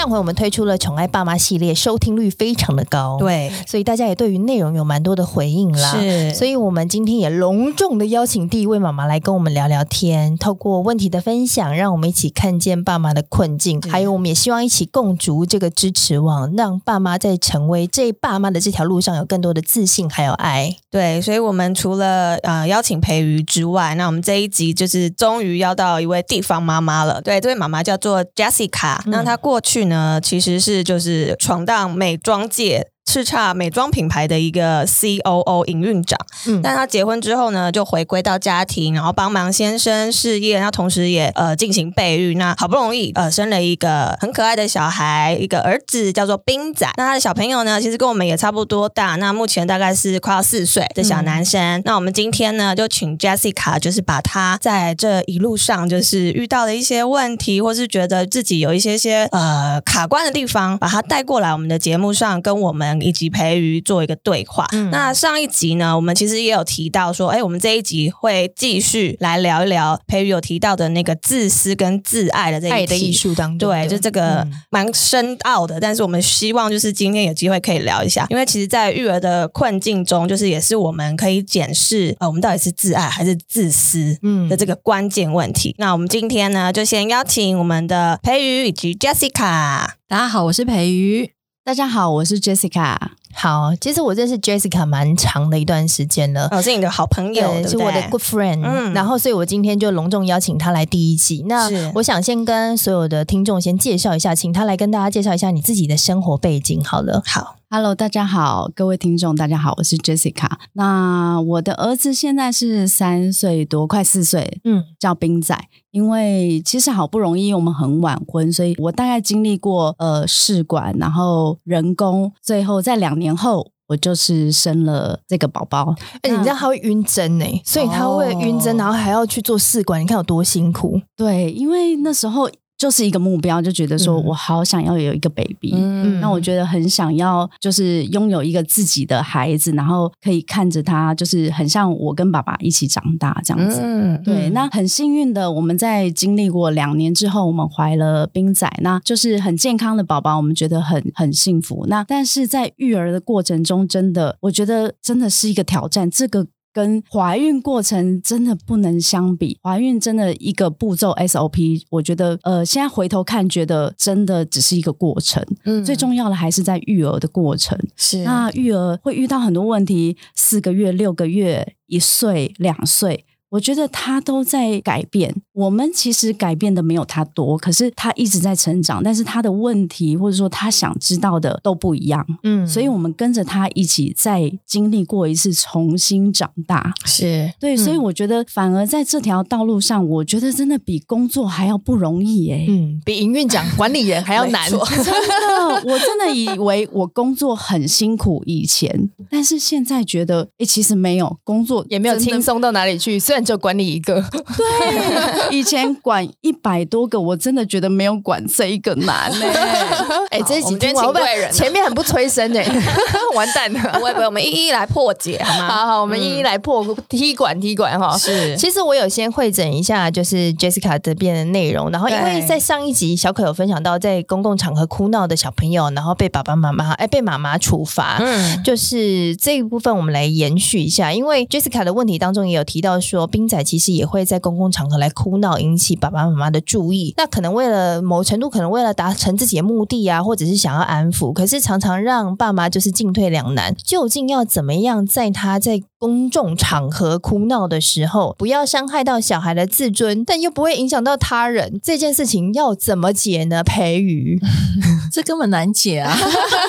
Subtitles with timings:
[0.00, 5.90] 上回我们推出了宠爱爸妈系列，收听率非常的高，对，所以大家也对于内容有蛮多的回应啦。
[5.90, 20.74] 是，所以我们今天也隆重的邀请第一位妈妈来跟我们聊聊天，透过问题的分享，让我们一起看见爸妈的困境，还有我们也希望一起共筑这个支持网，让爸妈在成为这爸妈的这条路上有更多的自信还有爱。
[20.90, 27.20] 对，所以我们除了呃邀请培瑜之外，那我们这一集就是终于邀到一位地方妈妈了。
[27.20, 32.89] 对，这位妈妈叫做 Jessica，那她过去呢，其实是就是闯荡美妆界。
[33.06, 46.88] 叱咤美妆品牌的一个 COO 营运长，嗯，但他结婚之后呢，就回归到家庭，然后帮忙先生事业，那同时也呃进行备孕，那好不容易呃生了一个很可爱的小孩，一个儿子叫做彬仔。
[46.96, 51.60] 那他的小朋友呢，其实跟我们也差不多大，那目前大概是快要四岁的小男生。
[51.60, 62.89] 嗯、那我们今天呢，就请 Jessica，就是把他在这一路上就是遇到的一些问题，或是觉得自己有一些些呃卡关的地方，把他带过来我们的节目上跟我们。
[63.00, 64.66] 以及培瑜做一个对话。
[64.72, 75.78] 嗯、那上一集呢，我们其实也有提到说，哎，我们这一集会继续来聊一聊培瑜有提到的那个自私跟自爱的这一爱的艺术当中，对，就这个蛮深奥的。
[75.78, 85.70] 嗯、但是我们希望就是今天有机会可以聊一下，因为其实，在育儿的困境中，就是也是我们可以检视，呃，我们到底是自爱还是自私，嗯的这个关键问题。
[85.70, 89.90] 嗯、那我们今天呢，就先邀请我们的培瑜以及 Jessica。
[90.08, 91.39] 大家好，我是培瑜。
[91.62, 92.96] 大家好，我是 Jessica。
[93.34, 98.62] 好，其实我认识 Jessica 蛮长的一段时间了，我是你的好朋友，对对是我的 good friend。
[98.64, 101.44] 嗯，然后所以我今天就隆重邀请他来第一集。
[101.46, 106.82] 那我想先跟所有的听众先介绍一下，请他来跟大家介绍一下你自己的生活背景。
[106.82, 107.59] 好了，好。
[107.72, 110.50] Hello，大家好，各位听众，大家好，我是 Jessica。
[110.72, 115.56] 那我的儿子现在是三岁多，快四岁，嗯，叫冰仔。
[115.92, 125.94] 因为其实好不容易我们很晚婚，所以我大概经历过呃试管，然后人工，最后在两年后，我就是生了这个宝宝。
[126.22, 131.00] 哎，你知道他会晕针呢，所以他会晕针，然后还要去做试管，你看有多辛苦。
[131.14, 132.50] 对，因为那时候。
[132.80, 143.80] 就是一个目标，就觉得说我好想要有一个 baby，嗯，那我觉得很想要，就是拥有一个自己的孩子，然后可以看着他，就是很像我跟爸爸一起长大这样子。
[143.82, 151.84] 嗯，对，那很幸运的，我们在经历过两年之后，我们怀了冰仔，那就是很健康的宝宝，我们觉得很很幸福。
[151.86, 156.10] 那但是在育儿的过程中，真的，我觉得真的是一个挑战。
[156.10, 156.46] 这个。
[156.72, 167.78] 跟怀孕过程真的不能相比，怀孕真的一个步骤 SOP，我觉得呃，现在回头看，觉得真的只是一个过程，嗯，最重要的还是在育儿的过程。
[167.96, 173.26] 是，那育儿会遇到很多问题，四个月、六个月、一岁、两岁。
[173.50, 203.39] 我觉得他都在改变，我们其实改变的没有他多，可是他一直在成长，但是他的问题或者说他想知道的都不一样，嗯，所以我们跟着他一起再经历过一次重新长大，是对，所以我觉得反而在这条道路上，我觉得真的比工作还要不容易耶，嗯，比营运长管理人还要难， 真的，我真的以为我工作很辛苦以前，但是现在觉得，哎，其实没有工作也没有轻松到哪里去，虽然。
[203.44, 204.22] 就管理一个，
[204.56, 209.46] 对，以前管一百多个，我真的觉得没有管这一个难呢。
[210.30, 212.64] 哎，这几天请贵人，前面很不催生哎，
[213.34, 213.80] 完蛋了。
[213.94, 215.68] 不会不会，我们一一来破解好吗？
[215.68, 218.16] 好好，我们一一来破踢馆踢馆哈。
[218.16, 233.29] 是，其实我有先会诊一下，就是 Jessica 这边的内容，然后因为在上一集小可有分享到，在公共场合哭闹的小朋友，然后被爸爸妈妈哎被妈妈处罚，嗯，就是这一部分我们来延续一下，因为 Jessica 的问题当中也有提到说。
[233.30, 237.14] 斌仔其实也会在公共场合来哭闹，引起爸爸妈妈的注意。
[237.16, 243.74] 那可能为了某程度，可能为了达成自己的目的啊，或者是想要安抚，可是常常让爸妈就是进退两难。
[243.76, 253.62] 究竟要怎么样，在他在公众场合哭闹的时候，不要伤害到小孩的自尊，但又不会影响到他人，这件事情要怎么解呢？
[253.62, 254.40] 培瑜，
[255.12, 256.16] 这根本难解啊！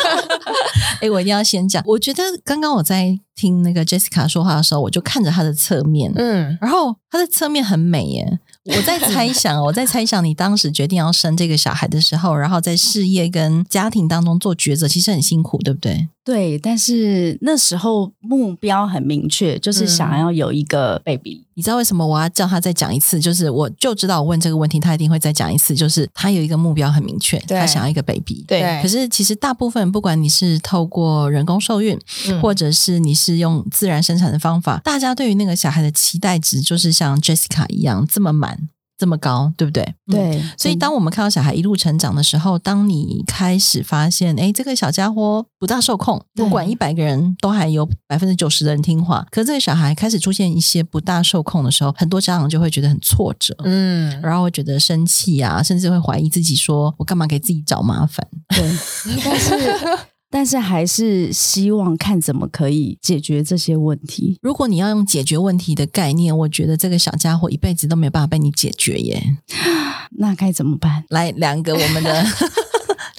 [1.00, 1.82] 哎，我一定要先讲。
[1.88, 8.40] 我觉得刚刚我在听那个 Jessica 说话的时候，我就看着她的侧面，嗯，然后她的侧面很美耶。
[8.66, 16.08] 我在猜想，我在猜想你当时决定要生这个小孩的时候，然后在事业跟家庭当中做抉择，其实很辛苦，对不对？
[16.24, 21.44] 对，但是那时候目标很明确，就是想要有一个 baby。
[21.44, 23.20] 嗯、你知道为什么我要叫他再讲一次？
[23.20, 25.74] 就是我就知道我问这个问题，他一定会再讲一次。
[25.74, 28.46] 就是他有一个目标很明确，他想要一个 baby。
[28.48, 38.61] 对，可是其实大部分，不管你是透过人工受孕，嗯、或者是你是用自然生产的方法，大家对于那个小孩的期待值，就是像 Jessica 一样这么满。
[39.02, 39.84] 这么高，对不对？
[40.06, 58.26] 对、嗯，所以当我们看到小孩一路成长的时候，当你开始发现，哎，这个小家伙不大受控，不管一百个人都还有百分之九十的人听话，可是这个小孩开始出现一些不大受控的时候，很多家长就会觉得很挫折，嗯，然后会觉得生气啊，甚至会怀疑自己说，说我干嘛给自己找麻烦？
[58.50, 58.78] 对，
[59.26, 60.11] 但是。
[60.32, 64.40] 但是还是希望看怎么可以解决这些问题。
[64.42, 69.38] 如果你要用解决问题的概念，我觉得这个小家伙一辈子都没有办法被你解决耶。
[70.18, 71.04] 那该怎么办？
[71.10, 72.26] 来，两个我们的。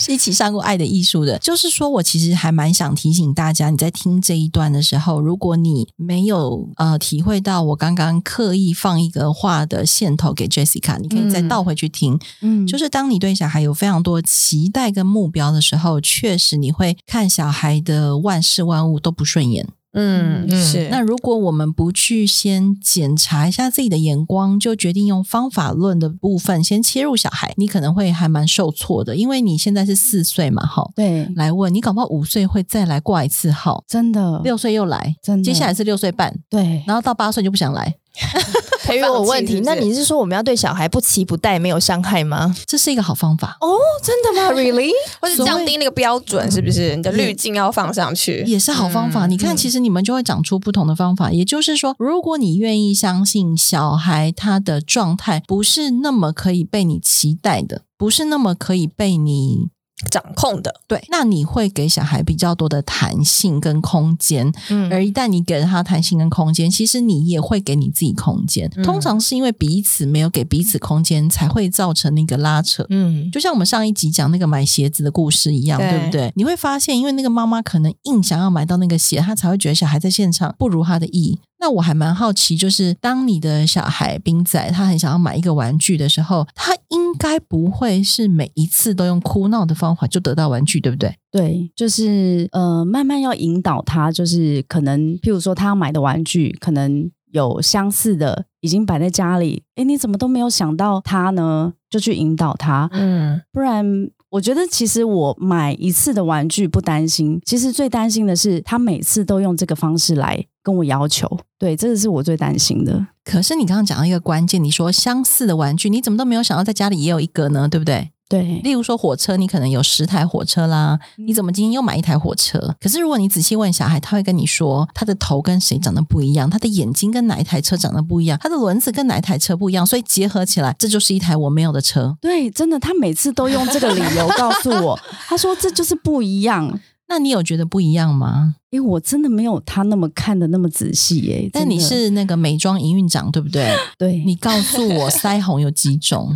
[0.03, 12.19] 是一起上过《爱的艺术》的，就是说我其实还蛮想提醒大家，你在听这一段的时候，如果你没有呃体会到我刚刚刻意放一个话的线头给 Jessica，你可以再倒回去听。
[12.41, 19.69] 嗯，就是当你对小孩有非常多期待跟目标的时候，确实你会看小孩的万事万物都不顺眼。
[19.93, 20.89] 嗯，是。
[20.91, 30.91] 那如果我们不去先检查一下自己的眼光，就决定用方法论的部分先切入小孩，你可能会还蛮受挫的，因为你现在是四岁嘛，哈。
[30.95, 31.29] 对。
[31.37, 34.41] 来问你，搞不好五岁会再来挂一次号，真的。
[34.43, 35.45] 六岁又来，真的。
[35.45, 36.83] 接下来是六岁半，对。
[36.87, 37.95] 然后到八岁就不想来。
[38.85, 42.55] 培育我问题那你是说我们要对小孩不期不待，没有伤害吗？
[42.67, 44.91] 这是一个好方法哦，真的吗？Really？
[45.21, 46.95] 或者降低那个标准，是不是？
[46.95, 49.27] 你的滤镜要放上去，也是好方法。
[49.27, 51.29] 嗯、你看，其实你们就会长出不同的方法。
[51.31, 59.69] 嗯、也就是说，如果你愿意相信小孩他的状态不是那么可以被你期待的，不是那么可以被你。
[60.11, 68.71] 掌控的，对，那你会给小孩比较多的弹性跟空间，嗯，而一旦你给了他弹性跟空间，其实你也会给你自己空间。
[68.77, 72.87] 嗯、通常是因为彼此没有给彼此空间，才会造成那个拉扯。
[72.91, 76.33] 嗯，就像我们上一集讲那个买鞋子的故事一样，对，对不对？
[76.37, 81.39] 你会发现，因为那个妈妈可能硬想要买到那个鞋，她才会觉得小孩在现场不如她的意。
[81.63, 91.15] 那我还蛮好奇，就是当你的小孩冰仔他很想要买一个玩具的时候，他应该不会是每一次都用哭闹的方法就得到玩具，对不对？
[91.31, 101.73] 对，就是呃，慢慢要引导他，就是可能譬如说他要买的玩具，可能有相似的已经摆在家里，诶，你怎么都没有想到他呢？
[101.89, 104.11] 就去引导他，嗯，不然。
[104.33, 113.09] 我觉得其实我买一次的玩具不担心，其实最担心的是他每次都用这个方式来跟我要求，对，这个是我最担心的。
[113.25, 117.69] 可是你刚刚讲到一个关键，你说相似的玩具，你怎么都没有想到在家里也有一个呢？
[117.69, 118.12] 对不对？
[118.29, 122.75] 对，例如说火车，你可能有十台火车啦，你怎么今天又买一台火车？
[122.81, 132.17] 可是如果你仔细问小孩，他会跟你说，他的头跟谁长得不一样，他的眼睛跟哪一台车长得不一样，他的轮子跟哪一台车不一样，所以结合起来，这就是一台我没有的车。
[132.23, 134.99] 对，真的，他每次都用这个理由告诉我，
[135.29, 136.81] 他说这就是不一样。
[137.09, 138.55] 那你有觉得不一样吗？
[138.73, 141.49] 因为我真的没有他那么看的那么仔细耶。
[141.53, 143.71] 但你是那个美妆营运长，对不对？
[143.99, 146.33] 对，你告诉我 腮红有几种？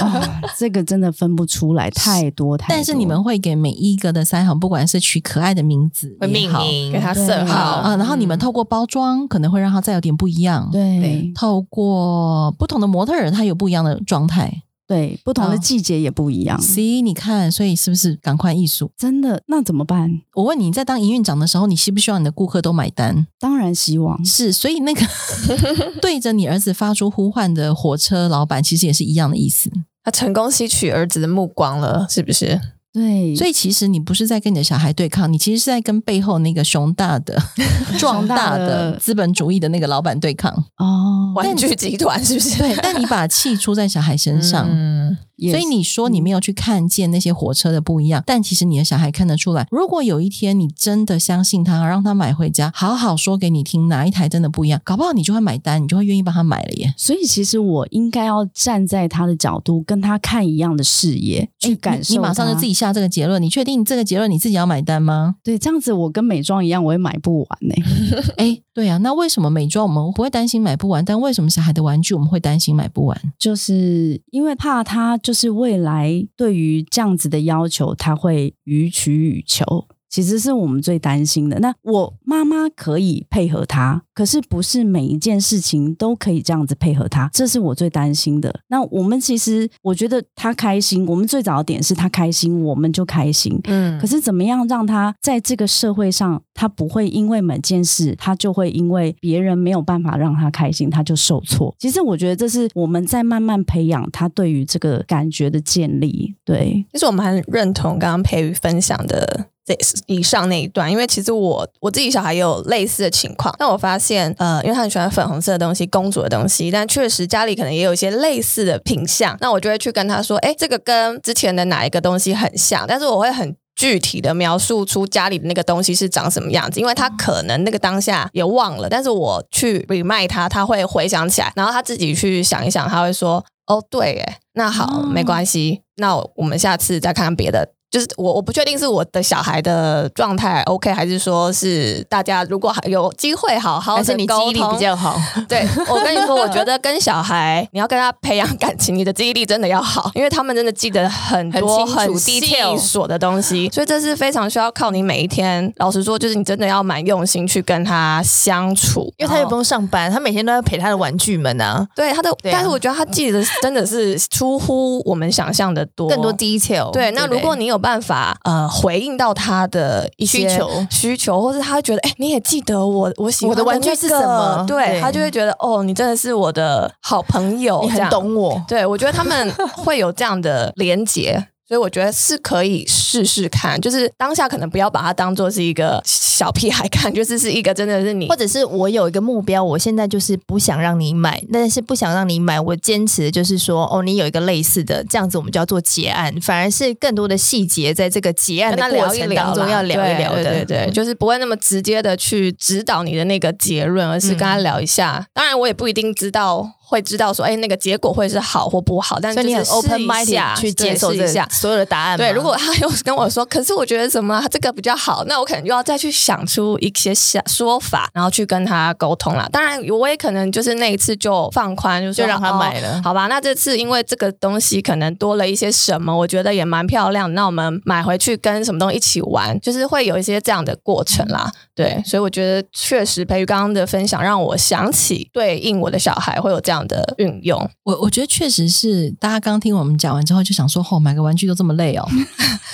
[0.00, 0.22] 哦，
[0.56, 2.74] 这个真的分不出来，太多太多。
[2.74, 7.96] 但是你们会给每一个的腮红，不管是取可爱的名字，会命名，给它色号啊。
[7.96, 10.70] 然后你们透过包装，可能会让它再有点不一样。
[10.72, 14.62] 对，对透过不同的模特儿，他有不一样的状态。
[14.86, 16.60] 对，不同的季节也不一样。
[16.60, 18.90] C，、哦、你看，所以是不是赶快艺术？
[18.96, 20.20] 真的，那怎么办？
[20.34, 23.26] 我问你，在当营运长的时候，你希不希望你的顾客都买单？
[23.38, 24.22] 当然希望。
[24.24, 25.06] 是，所以那个
[26.02, 29.70] 对着你儿子发出呼唤的火车老板，其实也是一样的意思。
[30.02, 32.60] 他成功吸取儿子的目光了，是不是？
[32.94, 37.36] 对，所以其实你不是在跟你的小孩对抗，你其实是在跟背后那个熊大的、
[37.98, 42.56] 壮大的资本主义的那个老板对抗哦，玩具集团是不是？
[42.56, 44.68] 对，但你把气出在小孩身上。
[44.70, 49.66] 嗯所以你说你没有去看见那些火车的不一样，但其实你的小孩看得出来。
[49.70, 56.94] 如果有一天你真的相信他，让他买回家，好好说给你听哪一台真的不一样，搞不好你就会买单，你就会愿意帮他买了耶。
[56.96, 62.14] 所以其实我应该要站在他的角度，跟他看一样的视野去感受。
[62.14, 65.36] 你马上就自己下这个结论，你确定这个结论你自己要买单吗？
[65.42, 67.74] 对，这样子我跟美妆一样，我也买不完呢。
[68.36, 73.20] 哎，对啊，那为什么美妆我们不会担心买不完，但为什么小孩的玩具我们会担心买不完？
[73.38, 76.24] 就是因为怕他就是未来。
[76.36, 79.88] 对于这样子的要求，他会予取予求。
[80.14, 81.58] 其实是我们最担心的。
[81.58, 88.60] 那我妈妈可以配合他，可是不是每一件事情都可以这样子配合他，这是我最担心的。
[88.68, 93.58] 那我们其实，我觉得他开心，我们最早的点是他开心，我们就开心。
[93.64, 101.74] 嗯，可是怎么样让他在这个社会上，他不会因为每件事，他就会因为别人没有办法让他开心，他就受挫。
[101.80, 106.36] 其实我觉得这是我们在慢慢培养他对于这个感觉的建立。
[106.44, 109.46] 对，其实我们很认同刚刚培宇分享的。
[109.64, 109.74] 这
[110.06, 137.70] 以上那一段，因为其实我我自己小孩也有类似的情况，但我发现，呃，因为他很喜欢粉红色的东西、公主的东西，但确实家里可能也有一些类似的品相，那我就会去跟他说，哎，这个跟之前的哪一个东西很像，但是我会很具体的描述出家里的那个东西是长什么样子，因为他可能那个当下也忘了，但是我去 remind 他，他会回想起来，然后他自己去想一想，他会说，哦，对，哎，那好，没关系，那我们下次再看看别的。
[137.94, 145.16] 就是我我不确定是我的小孩的状态 OK，还是说是大家如果有机会好好的沟通，还是你记忆力比较好。
[145.48, 152.40] 对，我跟你说，我觉得跟小孩你要跟他培养感情，你的记忆力真的要好，因为他们真的记得很多很细
[152.76, 155.72] 琐的东西，所以这是非常需要靠你每一天。
[155.76, 161.86] 老实说，就是你真的要蛮用心去跟他相处，因为他也不用上班，他每天都要陪他的玩具们啊。
[161.94, 166.90] 对他的，啊、但是我觉得他记得真的是出乎我们想象的多，更多 detail。
[166.90, 167.83] 对，那如果你有。
[167.84, 174.64] 办法呃回应到他的一些需求需求，或是他会觉得哎，你也记得我我喜欢我的玩具是什么？
[174.66, 178.60] 对，对他就会觉得哦，你真的是我的好朋友，你很懂我。
[178.66, 181.46] 对，我觉得他们会有这样的连结。
[181.66, 185.98] 所以我觉得是可以试试看，就是当下可能不要把它当做是一个
[186.36, 205.18] 小屁孩看，就是是一个真的是你，或者是我有一个目标，我现在就是不想让你买，但是不想让你买，我坚持就是说，哦，你有一个类似的，这样子我们就要做结案，反而是更多的细节在这个结案的过程当中要聊一聊的，对对对，就是不会那么直接的去指导你的那个结论，而是跟他聊一下。
[205.18, 206.72] 嗯、当然，我也不一定知道。
[206.86, 212.16] 会知道说，哎，那个结果会是好或不好，但是你很 open mind 去接受一下所有的答案。
[212.16, 219.46] 对，如果他又跟我说，可是我觉得什么这个比较好，那我可能又要再去想出一些想说法，然后去跟他沟通啦。
[219.52, 223.26] 当然，我也可能就是那一次就放宽，就让他买了，哦，好吧？
[223.26, 231.52] 那这次因为这个东西可能多了一些什么，我觉得也蛮漂亮，那我们买回去跟什么东西一起玩，就是会有一些这样的过程啦。
[231.74, 237.68] 对，所以我觉得确实培育刚刚的分享让我想起对应我的小孩会有这样的运用。
[237.82, 242.08] 我我觉得确实是大家刚听我们讲完之后就想说，哦，买个玩具都这么累哦，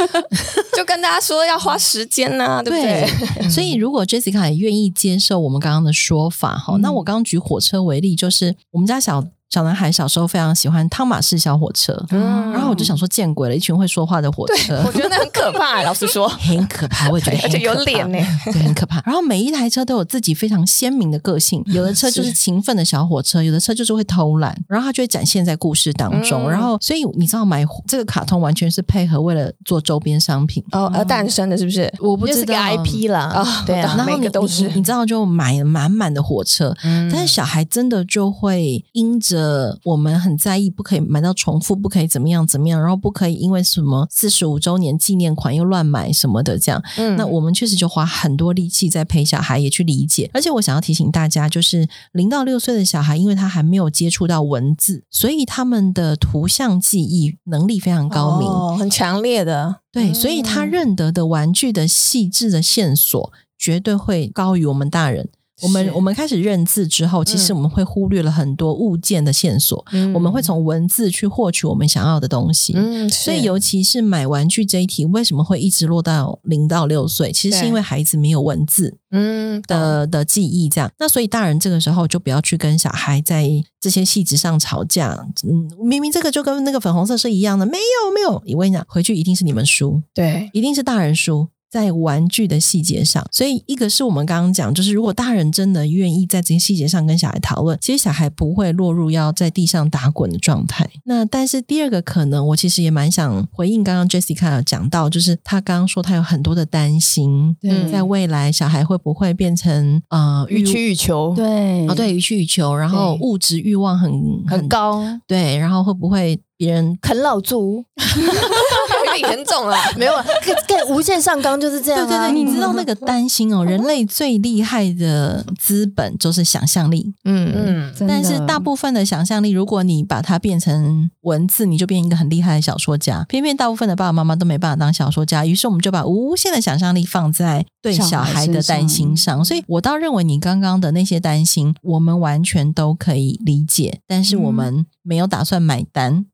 [0.76, 3.09] 就跟大家说要花时间呢，啊，对不对？
[3.40, 9.26] 对，所以如果 Jessica 也愿意接受我们刚刚的说法，哈，嗯，那我刚刚举火车为例，就是我们家小。
[9.50, 15.83] 小男孩小时候非常喜欢汤马士小火车，嗯，然后我就想说，见鬼了，一群会说话的火车，我觉得很可怕。
[15.85, 19.02] 老实说，很可怕，我也觉得很可怕，而且有脸呢，对，很可怕。
[19.04, 26.49] 然后每一台车都有自己非常鲜明的个性， 有的车就是勤奋的小火车，有的车就是会偷懒，然后它就会展现在故事当中。
[26.49, 30.62] 然后，所以你知道，买这个卡通完全是配合为了做周边商品。
[30.71, 31.92] 哦而诞生的，是不是？
[31.99, 32.54] 我不知道。
[32.54, 34.69] IP 啦，啊，对啊，然后你都是。
[34.76, 36.73] 你知道，就买了满满的火车，
[37.11, 39.39] 但是小孩真的就会因着
[39.85, 40.20] 我们。
[40.20, 46.82] 很在意，不可以买到重复，不可以怎么样怎么样，然后不可以因为什么四十五周年纪念款又乱买什么的，这样。
[46.99, 50.28] 嗯，那我们确实就花很多力气在陪小孩，也去理解。
[50.35, 59.76] 而且我想要提醒大家，就是零到六岁的小孩，因为他还没有接触到文字，所以他们的图像记忆能力非常高明，哦，很强烈的。
[59.90, 65.28] 对，所以他认得的玩具的细致的线索，绝对会高于我们大人。
[65.62, 69.85] 我们我们开始认字之后，其实我们会忽略了很多物件的线索。
[69.93, 72.73] 嗯、我们会从文字去获取我们想要的东西。
[72.76, 77.33] 嗯，所以尤其是买玩具这一题，为什么会一直落到零到六岁？
[77.33, 80.90] 其实是因为孩子没有文字，嗯的的记忆这样。
[80.99, 83.49] 那所以大人这个时候就不要去跟小孩在
[83.81, 85.26] 这些细节上吵架。
[85.45, 88.43] 嗯，明明这个就跟那个粉红色是一样的，没有没有。
[88.57, 91.49] 我跟你讲，回去一定是你们输，对，一定是大人输。
[91.70, 100.88] 在玩具的细节上，所以一个是我们刚刚讲，就是如果大人真的愿意在这些细节上跟小孩讨论，其实小孩不会落入要在地上打滚的状态。
[101.04, 111.32] 那但是第二个可能，我其实也蛮想回应刚刚 Jessica 有讲到，就是他刚刚说他有很多的担心，嗯，在未来小孩会不会变成呃予取予求？
[111.36, 114.12] 对，哦对，予取予求，然后物质欲望很
[114.48, 117.83] 很高，对，然后会不会别人啃老族？
[117.97, 122.07] 有点严重了，没有，可可无限上纲就是这样。
[122.07, 127.14] 对对对，你知道那个担心哦，人类最厉害的资本就是想象力。
[127.25, 133.25] 嗯嗯，但是大部分的想象力，如果你把它变成文字，你就变一个很厉害的小说家。
[133.26, 139.43] 偏偏大部分的爸爸妈妈都没办法当小说家，于是我们就把无限的想象力放在对小孩的担心上。
[139.43, 146.26] 所以我倒认为你刚刚的那些担心，我们完全都可以理解，但是我们没有打算买单。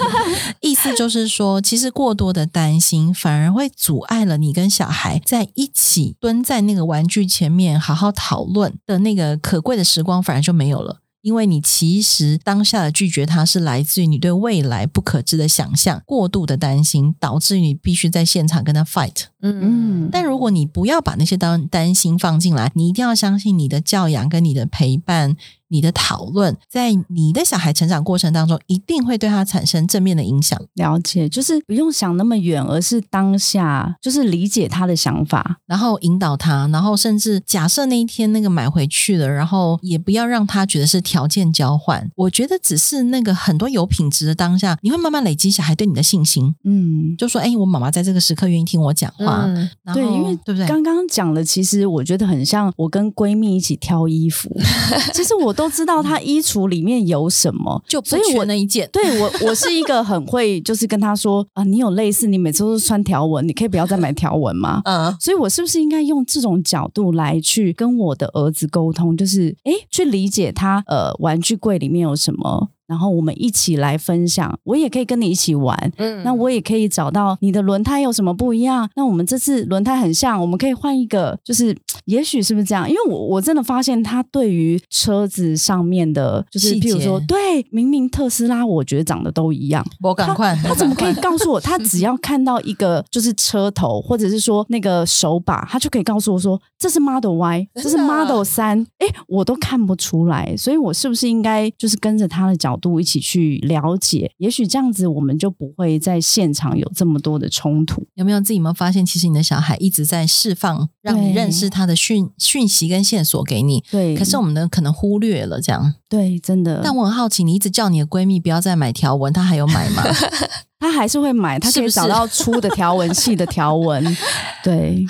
[0.60, 11.00] 意思就是说，其实过多的担心反而会阻碍了你跟小孩在一起蹲在那个玩具前面好好讨论的那个可贵的时光，反而就没有了。
[11.22, 19.24] 因为你其实当下的拒绝他是来自于你对未来不可知的想象，过度的担心导致你必须在现场跟他 fight。
[19.42, 20.08] 嗯嗯。
[20.12, 25.36] 但如果你不要把那些担担心放进来，你一定要相信你的教养跟你的陪伴。
[25.68, 30.60] 你的讨论在你的小孩成长过程当中，一定会对他产生正面的影响。
[30.74, 42.08] 了解，就是不用想那么远，而是当下就是理解他的想法，然后引导他，然后甚至假设那一天那个买回去了，然后也不要让他觉得是条件交换。
[42.14, 46.54] 我觉得只是那个很多有品质的当下，你会慢慢累积小孩对你的信心。
[46.62, 49.42] 嗯，就说哎，我妈妈在这个时刻愿意听我讲话。
[49.46, 50.66] 嗯，然后，对，因为对不对？
[50.68, 54.56] 刚刚讲的其实我觉得很像我跟闺蜜一起挑衣服。
[55.12, 55.55] 其实我。
[55.56, 64.82] 都知道他衣橱里面有什么，就所以我那一件，对我我是一个 很会，就是跟他说啊，你有类似，你每次都是穿条纹，你可以不要再买条纹吗？
[64.84, 72.68] 嗯，所以我是不是应该用这种角度来去跟我的儿子沟通，就是哎，去理解他呃，玩具柜里面有什么？
[72.86, 78.88] 然后我们一起来分享，我也可以跟你一起玩，嗯，那我也可以找到你的轮胎有什么不一样。
[78.94, 81.76] 那我们这次轮胎很像，我们可以换一个，就是
[82.06, 82.88] 也许是不是这样？
[82.88, 91.60] 因为我我真的发现他对于车子上面的，就是譬如说，对，明明特斯拉我觉得长得都一样，我赶快，他怎么可以告诉我？
[91.60, 102.75] 他 只要看到一个就是车头，或者是说那个手把，他就可以告诉我说这是 Model Y，这是 Model 三，哎，我都看不出来，所以我是不是应该就是跟着他的脚？
[102.78, 108.06] 度一起去了解，也许这样子我们就不会在现场有这么多的冲突。
[108.14, 113.82] 有没有自己有没有发现，其实你的小孩一直在释放，让你认识他的讯讯息跟线索给你。
[113.90, 115.94] 对，可是我们呢，可能忽略了这样。
[116.08, 116.80] 对，真的。
[116.84, 120.02] 但我很好奇，你一直叫你的闺蜜不要再买条纹，她还有买吗？
[120.78, 124.16] 她还是会买，她可以找到粗的条纹、细的条纹。
[124.62, 125.04] 对。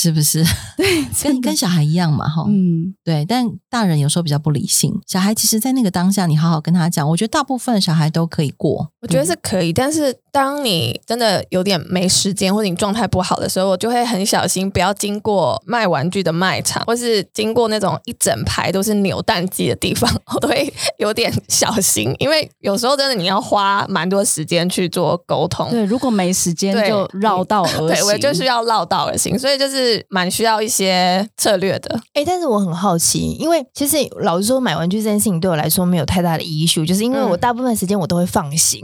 [0.00, 0.44] 是不是？
[0.78, 3.24] 对，跟跟小孩一样嘛，哈，嗯，对。
[3.28, 8.92] 但大人有时候比较不理性，小孩其实，在那个当下，你好好跟他讲，我觉得大部分的小孩都可以过。
[9.00, 25.68] 我觉得是可以，但是当你真的有点没时间，或者你状态不好的时候，我就会很小心，不要经过卖玩具的卖场，或是经过那种一整排都是扭蛋机的地方， 我都会有点小心，因为有时候真的你要花蛮多时间去做沟通。
[25.70, 27.86] 对，如果没时间就绕道而行。
[27.88, 29.87] 对，我就是要绕道而行，所以就是。
[29.88, 38.80] 是蛮需要一些策略的，哎、欸，但是我很好奇，因为其实老实说，买玩具这件事情对我来说没有太大的 issue，就是因为我大部分时间我都会放行。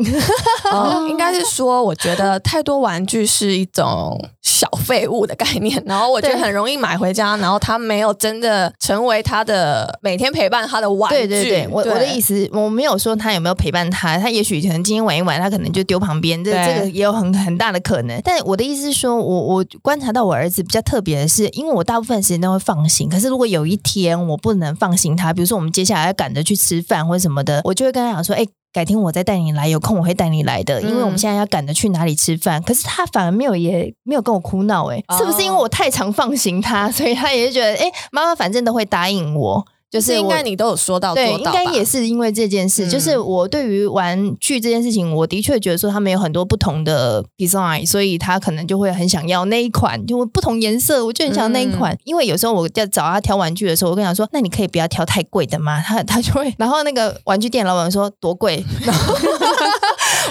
[0.73, 11.27] 嗯、 应该是说，我觉得太多玩具是一种小废物的概念，然后我觉得很容易买回家，然后他没有真的成为他的每天陪伴他的玩具。
[11.27, 18.19] 对对对，我对我的意思，我没有说他有没有陪伴他，他也许可能今天玩一玩，他可能就丢旁边，这这个也有很很大的可能。
[18.25, 20.95] 但我的意思是说，我我观察到我儿子比较特。
[20.95, 39.65] 特别的是，因为我大部分时间都会放行，可是如果有一天我不能放行他，比如说我们接下来要赶着去吃饭或者什么的，我就会跟他讲说：“哎，改天我再带你来，有空我会带你来的，因为我们现在要赶着去哪里吃饭。”可是他反而没有，也没有跟我哭闹，哎，是不是因为我太常放行他，所以他也觉得，哎，妈妈反正都会答应我。
[39.95, 42.85] 就是应该你都有说到对，应该也是因为这件事。
[42.85, 51.95] 嗯、就是我对于玩具这件事情，我的确觉得说他们有很多不同的 design，所以他可能就会很想要那一款，就不同颜色，我就很想要那一款。
[51.95, 59.15] 嗯、因为有时候我在找他挑玩具的时候，我跟他说：“那你可以不要挑太贵的吗？”他他就会，然后那个玩具店老板说：“多贵？”然 后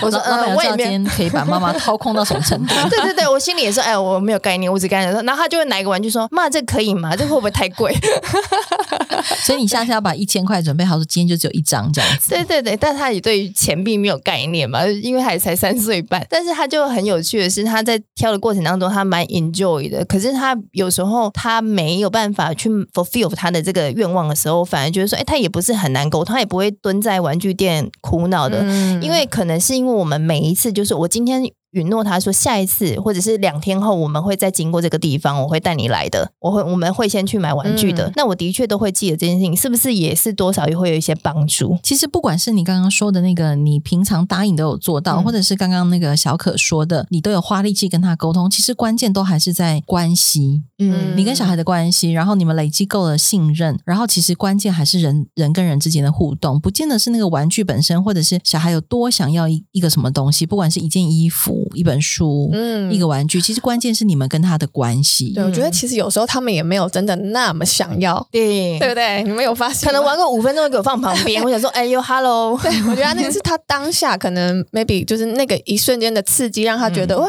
[0.02, 7.16] 我说：“嗯，我也没可以把妈妈掏空到什么程度？” 对对对，我心里也是，哎，我没有概念，我只跟他说，然后他就会拿一个玩具说：“妈，这可以吗？
[7.16, 7.96] 这会不会太贵？”
[9.46, 12.30] 所以你下次要把一千块准备好，说今天就只有一张这样子。
[12.36, 16.26] 对对对，但他也对于钱币没有概念嘛，因为他也才三岁半。
[16.30, 20.04] 但是他就很有趣的是，他在挑的过程当中，他蛮 enjoy 的。
[20.06, 28.60] 可是他有时候他没有办法去 fulfill 他的这个愿望的时候，反而觉得说，哎，他也不是很难沟通，他也不会蹲在玩具店哭闹的。
[28.64, 31.54] 嗯、因为可能是因因为我们每一次就是我今天。
[31.74, 38.08] 允诺他说，下一次或者是两天后，我们会再经过这个地方，我会带你来的，我会我们会先去买玩具的。
[38.08, 41.78] 嗯、那我的确都会记得这件事情，是不是也是多少也会有一些帮助？
[41.84, 48.50] 其实不管是你刚刚说的那个，你平常答应都有做到，嗯、或者是刚刚那个小可说的，你都有花力气跟他沟通。
[48.50, 65.34] 其实关键都还是在关系，嗯，你跟小孩的关系，然后你们累积够了信任，然后其实关键还是人人跟人之间的互动，不见得是那个玩具本身，或者是小孩有多想要一一个什么东西，不管是一件衣服、一本书、嗯，一个玩具，其实关键是你们跟他的关系。
[65.34, 69.24] 对，我觉得其实有时候他们也没有真的那么想要，对，对不对？
[69.24, 69.88] 你们有发现？
[69.88, 72.60] 可能玩个五分钟就给我放旁边， 我想说，哎呦，hello。
[72.62, 77.28] 对，我觉得那个是他当下可能 maybe 就是那个一瞬间的刺激，让他觉得、嗯、哇，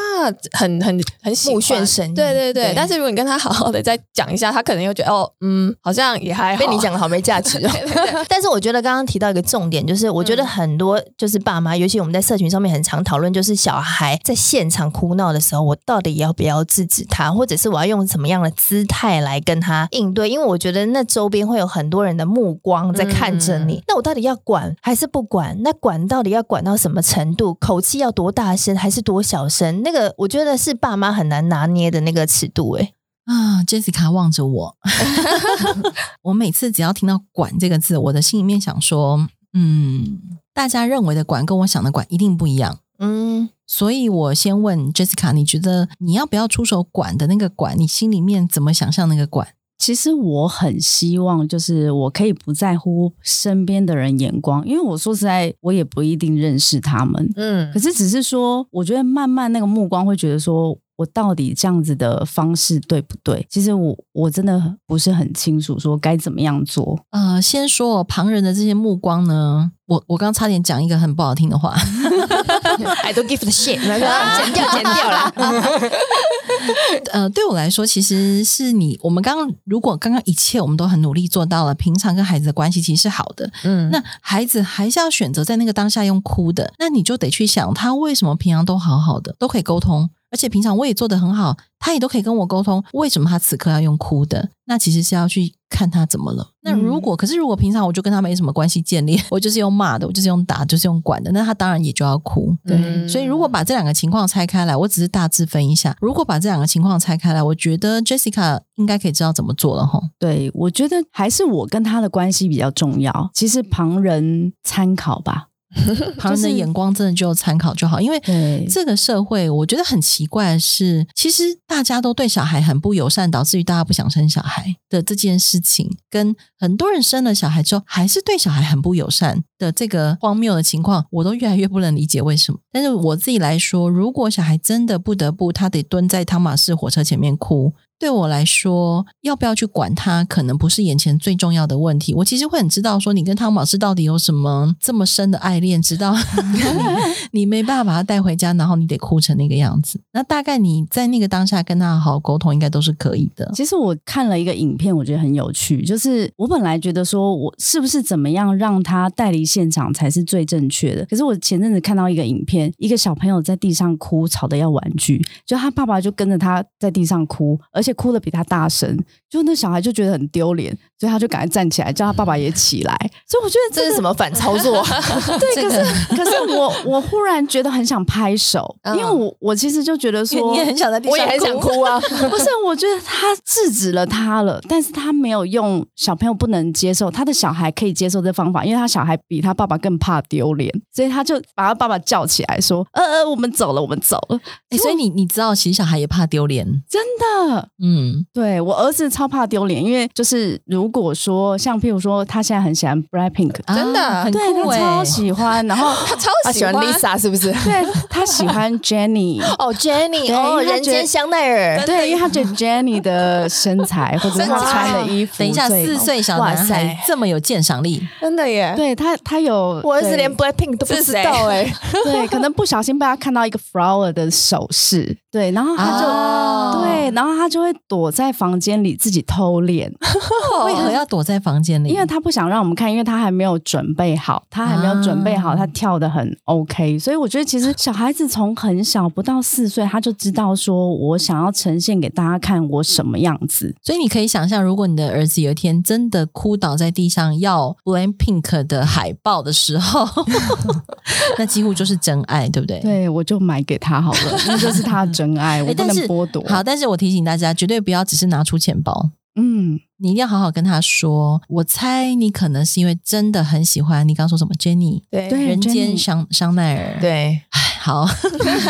[0.53, 1.55] 很很很喜欢。
[1.55, 2.15] 目眩神。
[2.15, 6.61] 对对对，对，但是如果你跟他好好的再讲一下，他可能又觉得哦，嗯，好像也还好。
[6.61, 7.71] 被你讲的好没价值哦。
[7.73, 20.29] 对对对， 但是我觉得刚刚提到一个重点，就是我觉得很多就是爸妈，尤其我们在社群上面很常讨论，就是小孩在现场哭闹的时候，我到底要不要制止他，或者是我要用什么样的姿态来跟他应对？
[20.31, 25.57] 因为我觉得那周边会有很多人的目光在看着你，嗯、那我到底要管还是不管？
[25.63, 27.55] 那管到底要管到什么程度？
[27.55, 29.83] 口气要多大声还是多小声？
[29.83, 32.83] 那个我觉得是爸妈很难拿捏的那个尺度、欸。
[32.83, 32.95] 诶
[33.27, 34.77] 啊，Jessica 望着我，
[36.25, 40.19] 我每次只要听到“管”这个字，我的心里面想说，嗯，
[40.53, 42.79] 大家认为的管跟我想的管一定不一样。
[42.99, 49.49] 嗯，所以我先问 Jessica，你觉得你要不要出手管的那个管，你心里面怎么想象那个管？
[49.79, 57.31] 其实我很希望，就是我可以不在乎身边的人眼光，因为我说实在，我也不一定认识他们。
[57.37, 60.79] 嗯，可是只是说，我觉得慢慢那个目光会觉得说。
[60.97, 63.47] 我到底这样子的方式对不对？
[63.51, 66.99] 其实我我真的不是很清楚，说该怎么样做。
[67.11, 71.71] 呃，先说旁人的这些目光呢，我我刚差点讲一个很不好听的话，
[73.03, 75.33] I don't give a shit， 剪掉剪掉了。
[77.13, 83.51] 呃，对我来说，其实是你我们刚刚如果刚刚一切我们都很努力做到了，平常跟孩子的关系其实是好的。
[83.65, 90.09] 嗯，那孩子还是要选择在那个当下用哭的，那你就得去想他为什么平常都好好的，都可以沟通。
[90.35, 92.83] 而且平常我也做得很好，他也都可以跟我沟通。
[92.93, 94.51] 为什么他此刻要用哭的？
[94.65, 96.49] 那其实是要去看他怎么了。
[96.63, 102.53] 那如果、嗯、可是如果平常我就跟他没什么关系 建立，我就是用骂的，我就是用打，就是用管的，那他当然也就要哭。
[102.67, 105.97] 对，嗯、所以如果把这两个情况拆开来，我只是大致分一下。
[106.01, 110.01] 如果把这两个情况拆开来，我觉得 Jessica 应该可以知道怎么做了哈。
[110.19, 113.31] 对，我觉得还是我跟他的关系比较重要。
[113.33, 115.51] 其实旁人参考吧。
[116.17, 118.21] 旁人的眼光真的就参考就好，因为
[118.69, 132.59] 这个社会我觉得很奇怪的是，其实大家都对小孩很不友善，导致于大家不想生小孩的这件事情，跟很多人生了小孩之后还是对小孩很不友善的这个荒谬的情况，我都越来越不能理解为什么。
[132.73, 137.75] 但是我自己来说，如果小孩真的不得不他得蹲在汤马士火车前面哭。
[137.99, 142.13] 对我来说，要不要去管他，可能不是眼前最重要的问题。
[142.15, 146.15] 我其实会很知道，说你跟汤姆老师到底有什么这么深的爱恋，直到
[147.33, 150.01] 你没办法把他带回家，然后你得哭成那个样子。
[150.13, 153.51] 那大概你在那个当下跟他好好沟通，应该都是可以的。
[153.55, 155.83] 其实我看了一个影片，我觉得很有趣。
[155.85, 161.07] 就是我本来觉得说我是不是怎么样让他带离现场才是最正确的。
[161.07, 172.97] 可是我前阵子看到一个影片，一个小朋友在地上哭，吵得要玩具，就他爸爸就跟着他在地上哭，而且哭得比他大声，就那小孩就觉得很丢脸，所以他就赶快站起来，叫他爸爸也起来。
[173.29, 174.83] 所以我觉得这是什么反操作？
[175.39, 182.01] 对，可是可是我我忽然觉得很想拍手，因为我我其实就觉得说，你也很想在地上，我也很想哭啊。
[182.31, 198.25] 不是，我觉得他制止了他了，但是他没有用小朋友不能接受，他的小孩可以接受这方法，因为他小孩比他爸爸更怕丢脸，所以他就把他爸爸叫起来说：“呃呃，我们走了，我们走了。”欸，所以你你知道，其实小孩也怕丢脸，真的，嗯。
[198.33, 206.95] 对，我儿子超怕丢脸，因为就是如果说像譬如说他现在很喜欢 Blackpink，真的，啊、对他超喜欢，然后 他超喜欢，他喜欢。
[207.15, 207.53] Lisa 是不是？
[207.53, 221.73] 对，他喜欢 Jennie， 哦 Jennie，哦人间香奈儿，对，因为他觉得 Jennie 的身材 或者他穿的衣服，等一下四岁小男孩这么有鉴赏力，真的耶，对他他有，我儿子连 Blackpink 都不知道哎，
[222.05, 226.85] 对，可能不小心被他看到一个 flower 的手势，对，然后他就。
[226.85, 229.93] 对，然后他就会躲在房间里自己偷练。
[230.67, 231.89] 为何要躲在房间里？
[231.89, 236.99] 因为他不想让我们看，因为他还没有准备好，他还没有准备好，他跳的很 OK。
[236.99, 243.75] 所以我觉得，其实小孩子从很小不到四岁，他就知道说我想要呈现给大家看我什么样子。
[243.83, 250.07] 所以你可以想象，如果你的儿子有一天真的哭倒在地上要 blank pink 的海报的时候，
[251.39, 252.81] 那几乎就是真爱，对不对？
[252.81, 256.45] 对，我就买给他好了，那就是他的真爱，我不能剥夺。
[256.49, 259.11] 好，但是我提醒大家，绝对不要只是拿出钱包。
[259.37, 261.43] 嗯，你一定要好好跟他说。
[261.49, 267.43] 我猜你可能是因为真的很喜欢你刚刚说什么，Jenny，对，人间香香奈儿，对，
[267.81, 268.07] 好。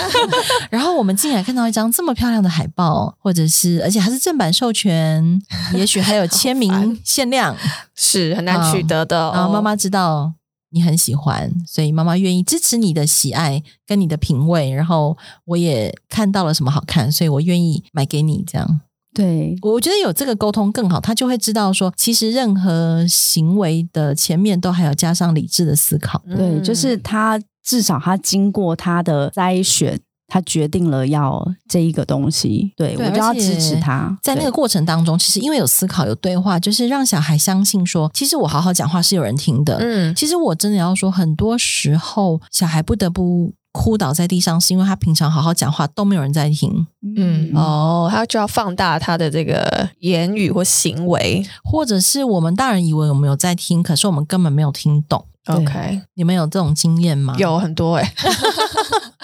[0.70, 5.38] 然后我们进来看到一张这么漂亮的海报，或者是而且还是正版授权，
[5.76, 7.54] 也许还有签名限量，
[7.94, 9.32] 是很难取得的。
[9.34, 10.32] 然后妈妈知道
[10.74, 14.70] 你很喜欢，所以妈妈愿意支持你的喜爱跟你的品味。
[14.72, 18.80] 然后我也看到了什么好看，所以我愿意买给你这样。
[19.14, 26.20] 对，我觉得有这个沟通更好，他就会知道说，其实任何行为的前面都还要加上理智的思考。
[26.26, 32.72] 嗯、对，就是他至少他经过他的筛选，他决定了要这一个东西。
[32.76, 34.16] 对，对我就要支持他。
[34.22, 39.76] 在那个过程当中，其实因为有思考、有对话，就是让小孩相信说，其实我好好讲话是有人听的。
[39.80, 43.54] 嗯，其实我真的要说，很多时候小孩不得不。
[43.76, 46.86] 哭倒在地上，是因为他平常好好讲话都没有人在听。
[47.16, 55.26] 嗯，哦，他就要放大他的这个言语或行为，或者是我们大人以为我们有在听，可是我们根本没有听懂。
[55.46, 57.34] OK，你们有这种经验吗？
[57.38, 58.30] 有很多哎、欸。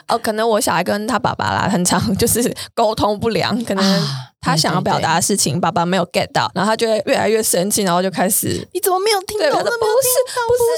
[0.14, 3.84] 哦，可能我小孩跟他爸爸啦，很常就是沟通不良，可能。
[3.84, 9.50] 啊他想要表达的事情，对对对，爸爸没有 get 到，然后他就会越来越生气，然后就开始你怎么没有听懂？
[9.50, 10.72] 对，不是不是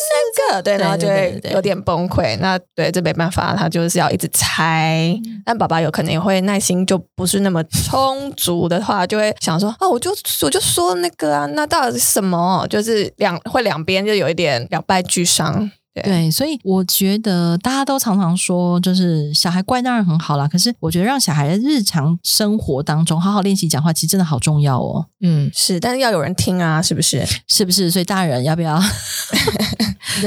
[0.48, 2.36] 那个，对，然后就会有点崩溃。
[2.40, 5.16] 那对，这没办法，他就是要一直猜。
[5.24, 10.10] 嗯、但爸爸有可能也会耐心就不是那么充足的话，就会想说啊、哦，我就
[10.42, 12.66] 我就说那个啊，那到底是什么？
[12.68, 15.31] 就是两会两边就有一点两败俱伤。
[15.32, 20.48] 伤，对，对，所以我觉得大家都常常说，就是小孩乖当然很好啦。
[20.48, 25.06] 可是我觉得让小孩在日常生活当中好好练习讲话，其实真的好重要哦。
[25.20, 27.24] 嗯，是，但是要有人听啊，是不是？
[27.48, 27.90] 是不是？
[27.90, 28.80] 所以大人要不要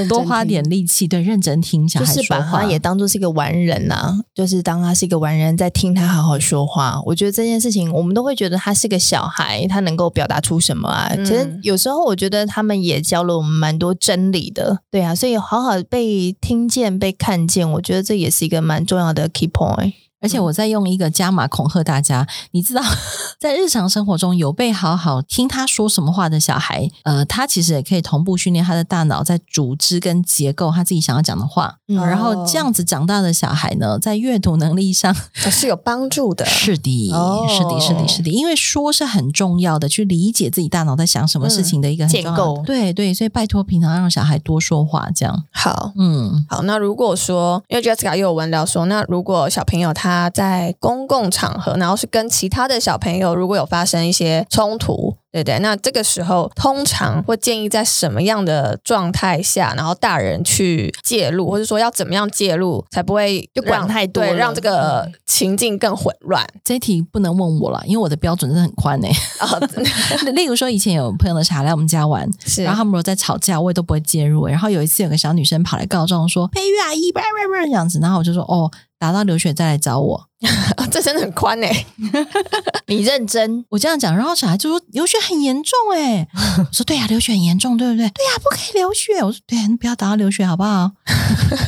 [0.10, 7.02] 多花点力气，对，认真听小孩说话，就是把他也当做是一个完人呐、啊，就是当他是一个完人，在听他好好说话。
[7.06, 11.10] 我觉得这件事情，我们都会觉得他是个小孩，他能够表达出什么啊？
[11.18, 15.36] 嗯、其实有时候我觉得他们也教了我们蛮多真理的，对啊，所以。
[15.55, 19.94] 好好好被听见、被看见，我觉得这也是一个蛮重要的 key point。
[20.26, 22.82] 而且我在用一个加码恐吓大家，你知道，
[23.40, 31.76] 在日常生活中有被好好听他说什么话的小孩，呃，他其实也可以同步训练他的大脑在组织跟结构他自己想要讲的话。
[31.88, 36.44] 嗯、然后这样子长大的小孩呢，在阅读能力上是有帮助的。
[36.50, 42.64] 是的，哦、是的，是的，是的，因为说是很重要的，去理解自己大脑在想什么事情的一个很重要的结构。
[42.66, 45.92] 对对，所以拜托平常让小孩多说话，这样好。
[45.96, 46.64] 嗯，好。
[46.64, 55.16] 那如果说，因为 Jessica 又有文聊说，那如果小朋友他他在公共场合，然后是跟其他的小朋友，如果有发生一些冲突。
[55.36, 66.48] 对对，那这个时候通常会建议在什么样的状态下，然后大人去介入，或者说要怎么样介入，才不会就管太多，对，让这个情境更混乱。
[66.64, 69.12] 这一题不能问我了，因为我的标准真的很宽诶。
[69.44, 69.60] 哦、
[70.32, 74.48] 例如说，以前有朋友的小孩来我们家玩，是然后他们如果在吵架，我也都不会介入。
[74.48, 78.72] 然后有一次，有个小女生跑来告状说：“佩玉阿姨，不不不，这样子。”然后我就说：“哦，
[79.06, 80.30] 打到流血再来找我。
[80.92, 81.86] ”这真的很宽诶。
[82.88, 85.16] 你认真，我这样讲，然后小孩就说流血。
[85.26, 86.28] 很严重哎，
[86.60, 88.08] 我说对呀、啊，流血很严重，对不对？
[88.10, 89.24] 对呀、啊，不可以流血。
[89.24, 90.92] 我说对、啊，你不要打到流血好不好？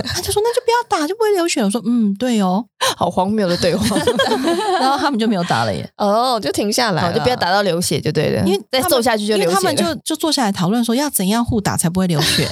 [0.06, 1.64] 他就说那就不要打，就不会流血。
[1.64, 2.66] 我说嗯，对哦，
[2.96, 3.98] 好荒谬的对话。
[4.80, 9.56] 然后他们就没有打了耶， 哦，就停下来，就不要打到流血就对了，因为再揍下去就流血。
[9.56, 12.48] 他们就就坐下来讨论说要怎样互打才不会流血。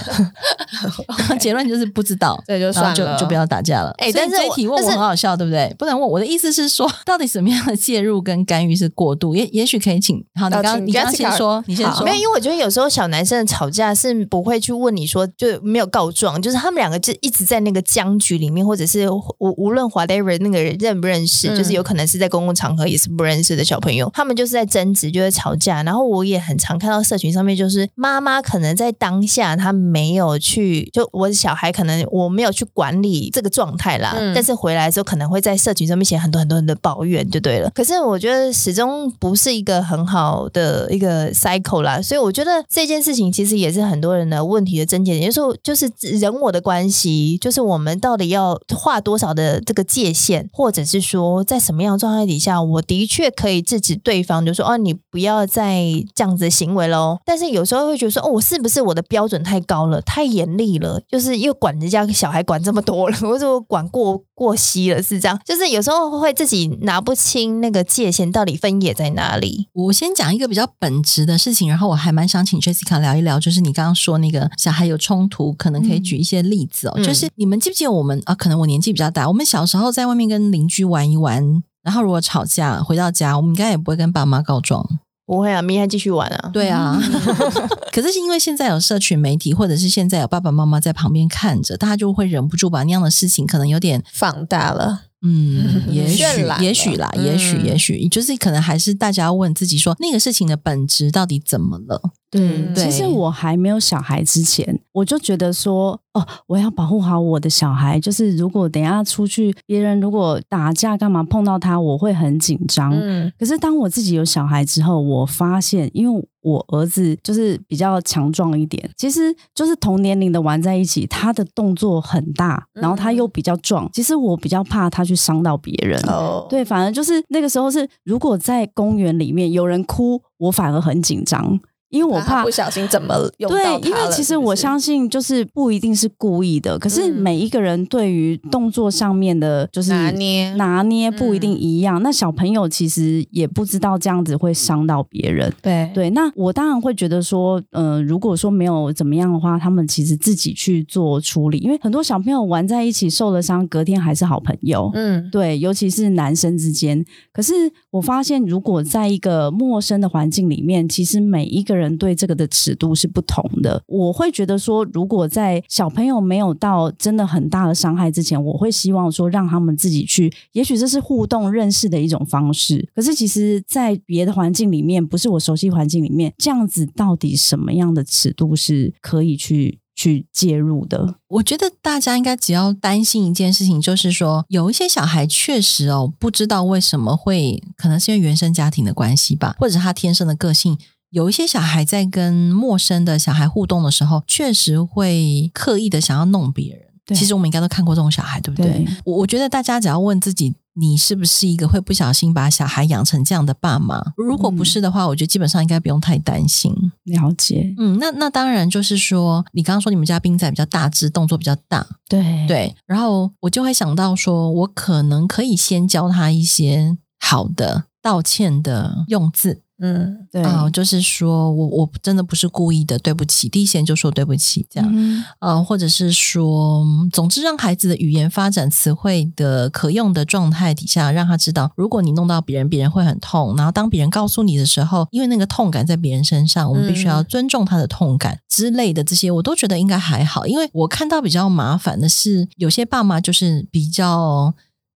[1.39, 3.93] 结论就是不知道，对，就算了，就就不要打架了。
[3.97, 5.73] 哎，但是这题问我很好笑，对不对？
[5.77, 9.35] 不能问我的意思是说，到底什么样的介入跟干预是过度？
[9.35, 12.03] 也也许可以请好，你刚你刚先说，你先说。
[12.03, 19.87] 没有，因为我觉得有时候小男生吵架是不会去问你说，就没有告状，就是他们两个就一直在那个僵局里面，或者是无无论
[20.21, 25.83] whatever 那个人认不认识，就是有可能是在公共场合也是不认识的小朋友，他们就是在争执，就在吵架。
[25.83, 37.69] 然后我也很常看到社群上面，就是妈妈可能在当下她没有去，就我的小孩可能我没有去管理这个状态啦，但是回来之后可能会在社群上面面写很多很多人的抱怨就对了。
[37.73, 57.17] 可是我觉得始终不是一个很好的一个 cycle 啦，所以我觉得这件事情其实也是很多人的问题的症结点，就是说就是人我的关系，就是我们到底要画多少的这个界限，或者是说在什么样的状态底下，我的确可以制止对方，就说哦，你不要再这样子的行为喽。
[57.25, 69.67] 但是有时候会觉得说，哦，我是不是我的标准太高了，太严厉了，就是又管人家小孩管这么多了， 或者我管过过稀了，是这样，就是有时候会自己拿不清那个界限到底分野在哪里。
[69.73, 76.93] 我先讲一个比较本质的事情，然后我还蛮想请 Jessica 聊一聊，就是你刚刚说那个小孩有冲突，可能可以举一些例子哦。
[76.95, 78.35] 嗯、就是你们记不记得我们啊？
[78.35, 84.85] 可能我年纪比较大，我们小时候在外面跟邻居玩一玩，然后如果吵架回到家，我们应该也不会跟爸妈告状。
[85.25, 86.49] 不会啊，明天继续玩啊。
[86.51, 87.01] 对啊，
[87.93, 95.03] 可是是因为现在有社群媒体，或者是现在有爸爸妈妈在旁边看着，大家就会忍不住把那样的事情可能有点放大了。
[95.27, 96.21] 嗯， 也许，
[96.61, 101.99] 也许啦，也许，也许，就是可能还是大家要问自己说，那个事情的本质到底怎么了？
[102.29, 107.97] 对，其实我还没有小孩之前，我就觉得说，哦，我要保护好我的小孩。
[107.97, 112.91] 就是如果等一下出去，别人如果打架干嘛碰到他，我会很紧张。
[112.93, 123.89] 嗯，可是当我自己有小孩之后，我发现，因为我儿子就是比较强壮一点，其实就是同年龄的玩在一起，他的动作很大，然后他又比较壮。
[123.91, 125.99] 其实我比较怕他去伤到别人。
[126.07, 131.59] 哦，对，反而就是那个时候是，如果在公园里面有人哭，我反而很紧张。
[131.89, 133.49] 因为我怕不小心怎么用。
[133.49, 136.77] 对，因为其实我相信，就是不一定是故意的。
[136.79, 142.01] 可是每一个人对于动作上面的，就是拿捏拿捏不一定一样。
[142.01, 145.53] 那小朋友其实也不知道这样子会伤到别人。
[145.61, 151.59] 对对，那我当然会觉得说，呃，如果说没有怎么样的话，他们其实自己去做处理。
[151.59, 154.91] 因为很多小朋友玩在一起受了伤，隔天还是好朋友。
[154.93, 157.05] 嗯，对，尤其是男生之间。
[157.31, 157.53] 可是
[157.91, 161.95] 我发现，如果在一个陌生的环境里面，其实每一个人。
[161.97, 172.87] 对这个的尺度是不同的，我会觉得说，如果在小朋友没有到真的很大的伤害之前，我会希望说让他们自己去，也许这是互动认识的一种方式。
[172.93, 181.15] 可是其实，在别的环境里面，不是我熟悉环境里面，这样子到底什么样的尺度是可以去去介入的？
[181.29, 190.77] 我觉得大家应该只要担心一件事情，就是说有一些小孩确实哦，不知道为什么会，可能是因为原生家庭的关系吧，或者他天生的个性。
[191.15, 196.81] 有一些小孩在跟陌生的小孩互动的时候，确实会刻意的想要弄别人。
[197.05, 198.85] 对其实我们应该都看过这种小孩，对不对？
[199.05, 204.03] 我我觉得大家只要问自己，你是不是一个会不小心把小孩养成这样的爸妈？
[204.17, 206.73] 如果不是的话，我觉得基本上应该不用太担心。
[207.05, 212.75] 了解，嗯，那那当然就是说，你刚刚说你们家冰仔比较大只，动作比较大，对对。
[212.85, 219.63] 然后我就会想到说，我可能可以先教他一些好的道歉的用字。
[219.79, 244.53] 嗯，对啊，就是说我我真的不是故意的，对不起，第一时间就说对不起，这样，嗯，呃，或者是说，总之让孩子的语言发展词汇的可用的状态底下，让他知道，如果你弄到别人，别人会很痛，然后当别人告诉你的时候，因为那个痛感在别人身上，我们必须要尊重他的痛感之类的这些，我都觉得应该还好，因为我看到比较麻烦的是，有些爸妈就是比较。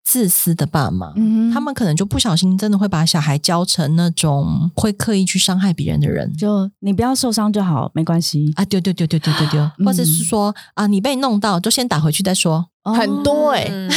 [0.09, 6.33] 自私的爸妈，嗯、他们可能就不小心，真的会把小孩教成那种会刻意去伤害别人的人。
[6.35, 8.65] 就你不要受伤就好，没关系啊！
[8.65, 12.69] 丢丢丢丢丢丢丢，或者是说啊，你被弄到，就先打回去再说。
[12.85, 13.69] 哦、很多哎、欸。
[13.89, 13.91] 嗯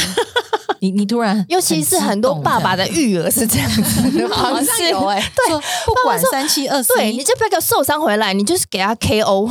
[0.79, 5.55] 你你突然，尤其是很多爸爸的育儿是这样子， 好像有哎，对，
[5.85, 9.49] 不管三七二十一，对，你就不要给我受伤回来，你就是给他 KO。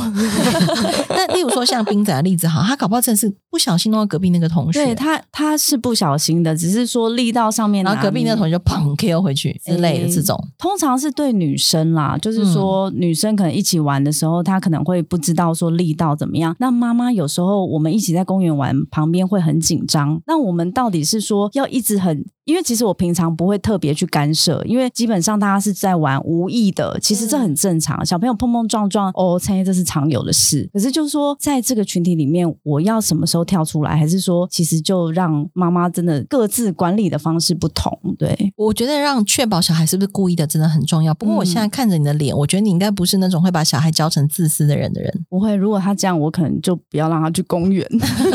[1.09, 16.55] 那例如说像冰仔的例子哈，他搞不好真的是不小心弄到隔壁那个同学，对他他是不小心的，只是说力道上面，然后隔壁那个同学就砰 KO 回去之类的这种，通常是对女生啦，就是说女生可能一起玩的时候，她可能会不知道说力道怎么样。
[16.59, 22.25] 那妈妈有时候我们一起在公园玩，旁边会很紧张，那我们到底是说要一直很。
[22.45, 27.97] 因为其实我平常不会特别去干涉，因为基本上大家是在玩无意的，其实这很正常。
[28.03, 30.69] 嗯、小朋友碰碰撞撞，哦，参与这是常有的事。
[30.73, 37.97] 可是就是说，在这个群体里面，我要什么时候跳出来，还是说，其实就让妈妈真的各自管理的方式不同？
[38.19, 41.13] 对，我觉得让确保小孩是不是故意的真的很重要。
[41.13, 45.25] 不过我现在看着你的脸，嗯、我觉得你应该不是那种会把小孩教成自私的人的人。
[45.29, 47.87] 不会，如果他这样，我可能就不要让他去公园。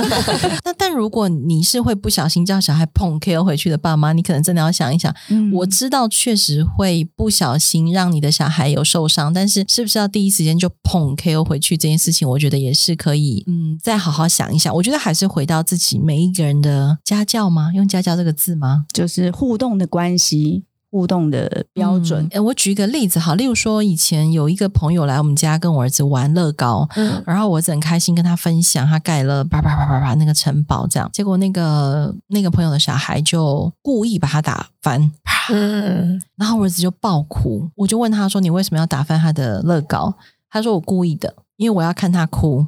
[0.64, 5.14] 那但如果你是会不小心叫小孩碰 KO 回去的爸妈，你可能真的要想一想。
[5.28, 14.74] 嗯、我知道确实会不小心让你的小孩有受伤，但是是不是要第一时间就碰 KO 回去这件事情，我觉得也是可以，嗯，再好好想一想。
[14.74, 17.70] 我觉得还是回到自己每一个人的家教吗？
[17.74, 18.86] 用家教这个字吗？
[18.92, 20.64] 就是互动的关系。
[20.90, 35.12] 互动的标准，嗯，我举一个例子哈，例如说以前有一个朋友来我们家跟我儿子玩乐高，嗯，然后我很开心跟他分享，他盖了叭叭叭叭叭那个城堡，这样，结果那个那个朋友的小孩就故意把他打翻，
[35.52, 40.14] 嗯，然后我儿子就爆哭，我就问他说：“你为什么要打翻他的乐高？”
[40.50, 42.66] 他说：“我故意的，因为我要看他哭，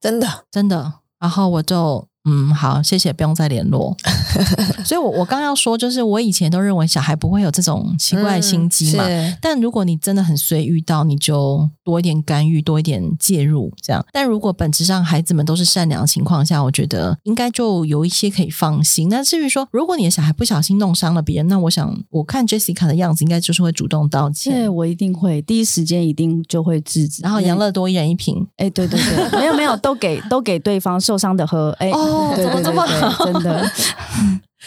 [0.00, 0.92] 真 的真的。
[1.18, 2.06] ”然后我就。
[2.28, 3.96] 嗯，好，谢谢，不用再联络。
[4.84, 9.04] 所以我，我我刚要说，就是我以前都认为小孩不会有这种奇怪的心机嘛。
[9.06, 14.04] 嗯、但如果你真的很随遇到，你就多一点干预，多一点介入，这样。
[14.12, 19.08] 但如果本质上孩子们都是善良的情况下，我觉得应该就有一些可以放心。
[19.08, 24.52] 那至于说，如果你的小孩不小心弄伤了别人，那我想，我看 Jessica 的样子，应该就是会主动道歉。
[24.52, 27.22] 对，我一定会，第一时间一定就会制止。
[27.22, 31.90] 然后养乐多一人一瓶，哎，对对对，没有没有，都给都给对方受伤的喝，哎。
[31.90, 33.24] 哦哦，怎么这么好？
[33.24, 33.64] 真的。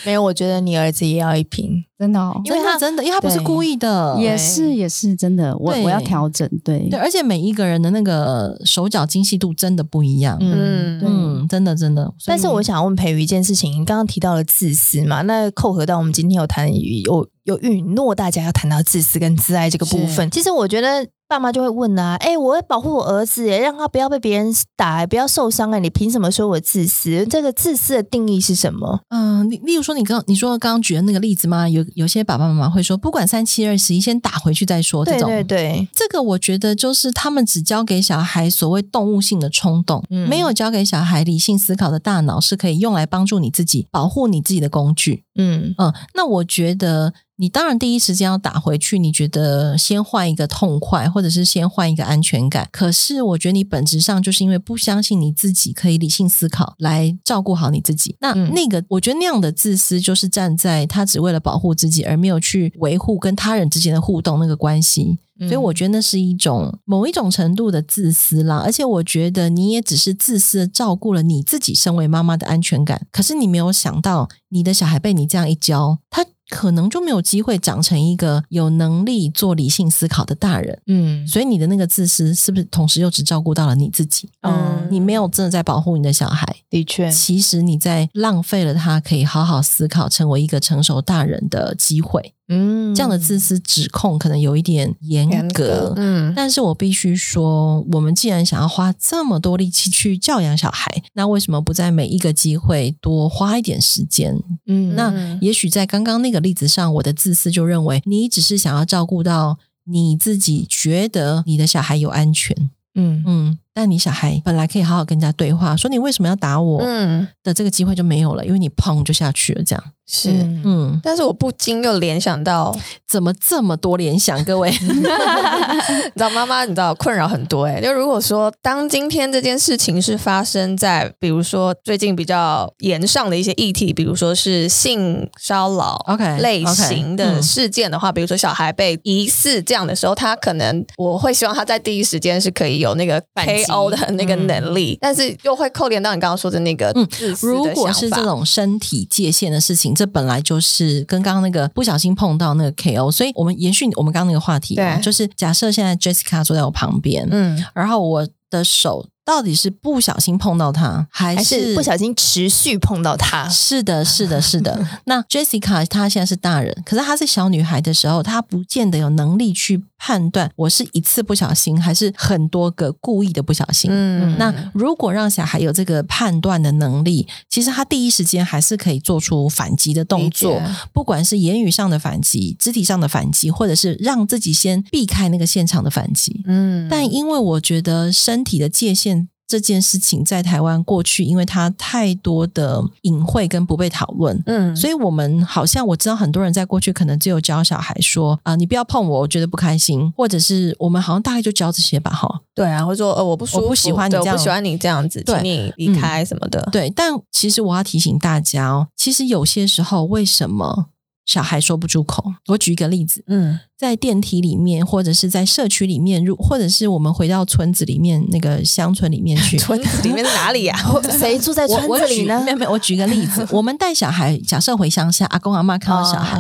[0.06, 6.88] 没有，我觉得你儿子也要一瓶，真的，哦，因为他真的，因为他不是故意的，也是也是真的，我我要调整，对。
[6.88, 12.14] 对，而且每一个人的那个手脚精细度真的不一样，嗯嗯，真的真的。
[12.26, 21.06] 但是我想问培瑜一件事情，你刚刚提到了自私嘛，那扣合到我们今天有谈有有允诺大家要谈到自私跟自爱这个部分，其实我觉得。
[21.30, 25.78] 爸妈就会问啊，哎，我会保护我儿子，让他不要被别人打，不要受伤啊。
[25.78, 27.24] 你凭什么说我自私？
[27.30, 29.02] 这个自私的定义是什么？
[29.10, 31.70] 嗯，例例如说，你刚你说刚刚举的那个例子吗？
[31.70, 35.06] 有有些爸爸妈妈会说，不管三七二十一，先打回去再说。
[35.06, 45.26] 这种对对对，这个我觉得就是他们只教给小孩所谓动物性的冲动，嗯、没有教给小孩理性思考的大脑是可以用来帮助你自己保护你自己的工具。
[45.40, 47.14] 嗯嗯，那我觉得。
[47.42, 52.68] 你当然第一时间要打回去，你觉得先换一个痛快，或者是先换一个安全感。
[52.70, 58.18] 可是我觉得你本质上就是因为不相信你自己可以理性思考来照顾好你自己。
[58.20, 65.20] 那那个，我觉得那样的自私就是站在他只为了保护自己，而没有去维护跟他人之间的互动那个关系。
[65.40, 68.58] 所以我觉得那是一种某一种程度的自私啦。
[68.58, 73.08] 而且我觉得你也只是自私的照顾了你自己身为妈妈的安全感。
[73.12, 76.26] 可是你没有想到，你的小孩被你这样一教，他。
[76.52, 84.28] 可能就没有机会长成一个有能力做理性思考的大人，嗯，所以你的那个自私是不是同时又只照顾到了你自己？
[84.42, 92.34] 嗯，你没有真的在保护你的小孩，的确，其实你在浪费了他可以好好思考、成为一个成熟大人的机会。
[92.50, 104.36] 嗯，这样的自私指控可能有一点严格，嗯，但是我必须说，我们既然想要花这么多力气去教养小孩，那为什么不在每一个机会多花一点时间？
[104.66, 112.56] 嗯，那也许在刚刚那个例子上，我的自私就认为你只是想要照顾到你自己，觉得你的小孩有安全，
[112.96, 113.24] 嗯。
[113.26, 116.82] 嗯，但你小孩本来可以好好跟人家对话，说你为什么要打我？
[116.84, 119.82] 嗯，的这个机会就没有了，因为你砰就下去了，这样。
[120.12, 120.32] 是，
[120.66, 122.76] 嗯，但是我不禁又联想到，
[123.08, 124.44] 怎么这么多联想？
[124.44, 127.82] 各位， 你知道妈妈，你知道困扰很多哎、欸。
[127.82, 143.22] 就如果说，当今天这件事情是发生在，比如说最近比较严上的一些议题，比如说是性骚扰，OK 类型的事件的话，okay, okay, 比如说小孩被疑似这样的时候，他可能我会希望他在第一时间是可以有那个
[143.70, 147.08] KO 的那个能力，嗯、但是又会扣连到你刚刚说的那个的，嗯，
[147.42, 149.94] 如果是这种身体界限的事情。
[149.96, 159.08] 这本来就是跟刚刚那个不小心碰到那个 KO，所以我们延续我们刚刚那个话题，对，就是假设现在 Jessica 坐在我旁边，嗯，然后我的手。
[159.26, 163.48] 到底是不小心碰到他，还是，还是不小心持续碰到他？
[163.48, 164.84] 是的，是的，是的。
[165.06, 173.92] 那 Jessica 她现在是大人，可是她是小女孩的时候，她不见得有能力去判断我是一次不小心，还是很多个故意的不小心。
[173.94, 180.60] 嗯，那如果让小孩有这个判断的能力，其实他第一时间还是可以做出反击的动作，
[180.94, 186.42] 不管是言语上的反击、肢体上的反击，或者是让自己先避开那个现场的反击。
[186.46, 189.30] 嗯，但因为我觉得身体的界限。
[189.50, 206.90] 这件事情在台湾过去，因为它太多的隐晦跟不被讨论，嗯，所以我们好像我知道很多人在过去可能只有教小孩说啊、呃，你不要碰我，我觉得不开心，或者是我们好像大概就教这些吧，哈，对啊，或者说呃，我不舒服，我不喜欢你这样，我不喜欢你这样子，请你离开什么的，嗯，对。
[206.92, 210.90] 但其实我要提醒大家哦，其实有些时候为什么？
[211.30, 212.24] 小孩说不出口。
[212.48, 220.76] 我举一个例子，嗯，在电梯里面，或者是在社区里面，如或者是我们回到村子里面，那个乡村里面去， 村子里面是哪里 呀？
[221.20, 222.42] 谁住在村子里呢？
[222.44, 226.40] 没有没有，我举个例子，我们带小孩，假设回乡下，阿公阿妈看到小孩，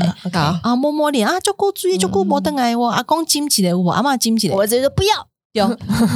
[0.64, 5.28] 啊摸摸脸啊，就顾注意，就顾摩登爱我，阿公金起来我，阿妈金起来，我直接说不要。
[5.54, 5.68] 有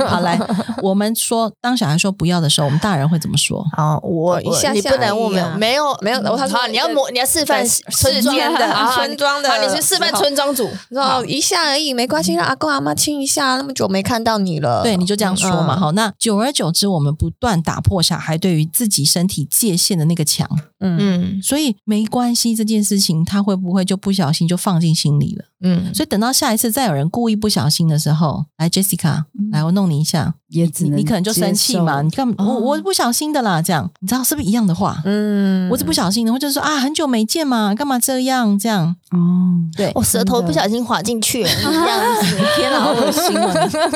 [0.08, 0.40] 好来，
[0.84, 3.66] 我们说当小孩说不要的时候，我们大人会怎么说？
[3.76, 15.76] 好，我一下你不能问，没有没有，他说你要模你要示范村庄的村庄的，你是示范村庄主，然后一下而已，没关系，让阿公阿妈亲一下，那么久没看到你了，对，你就这样说嘛。
[15.80, 20.48] 好，那久而久之，我们不断打破小孩对于自己身体界限的那个墙，
[20.80, 25.46] 嗯，所以没关系，这件事情他会不会就不小心就放进心里了？
[25.66, 35.02] 嗯，所以等到下一次再有人故意不小心的时候，来，Jessica，来，我弄你一下，也只能你可能就生气嘛，你干嘛我我不小心的啦，这样你知道是不是一样的话？
[35.06, 38.96] 嗯，我是不小心的，或者说啊，很久没见嘛，干嘛这样这样？
[39.12, 43.54] 哦，对，我舌头不小心滑进去了， 这样子，天哪，好恶心啊！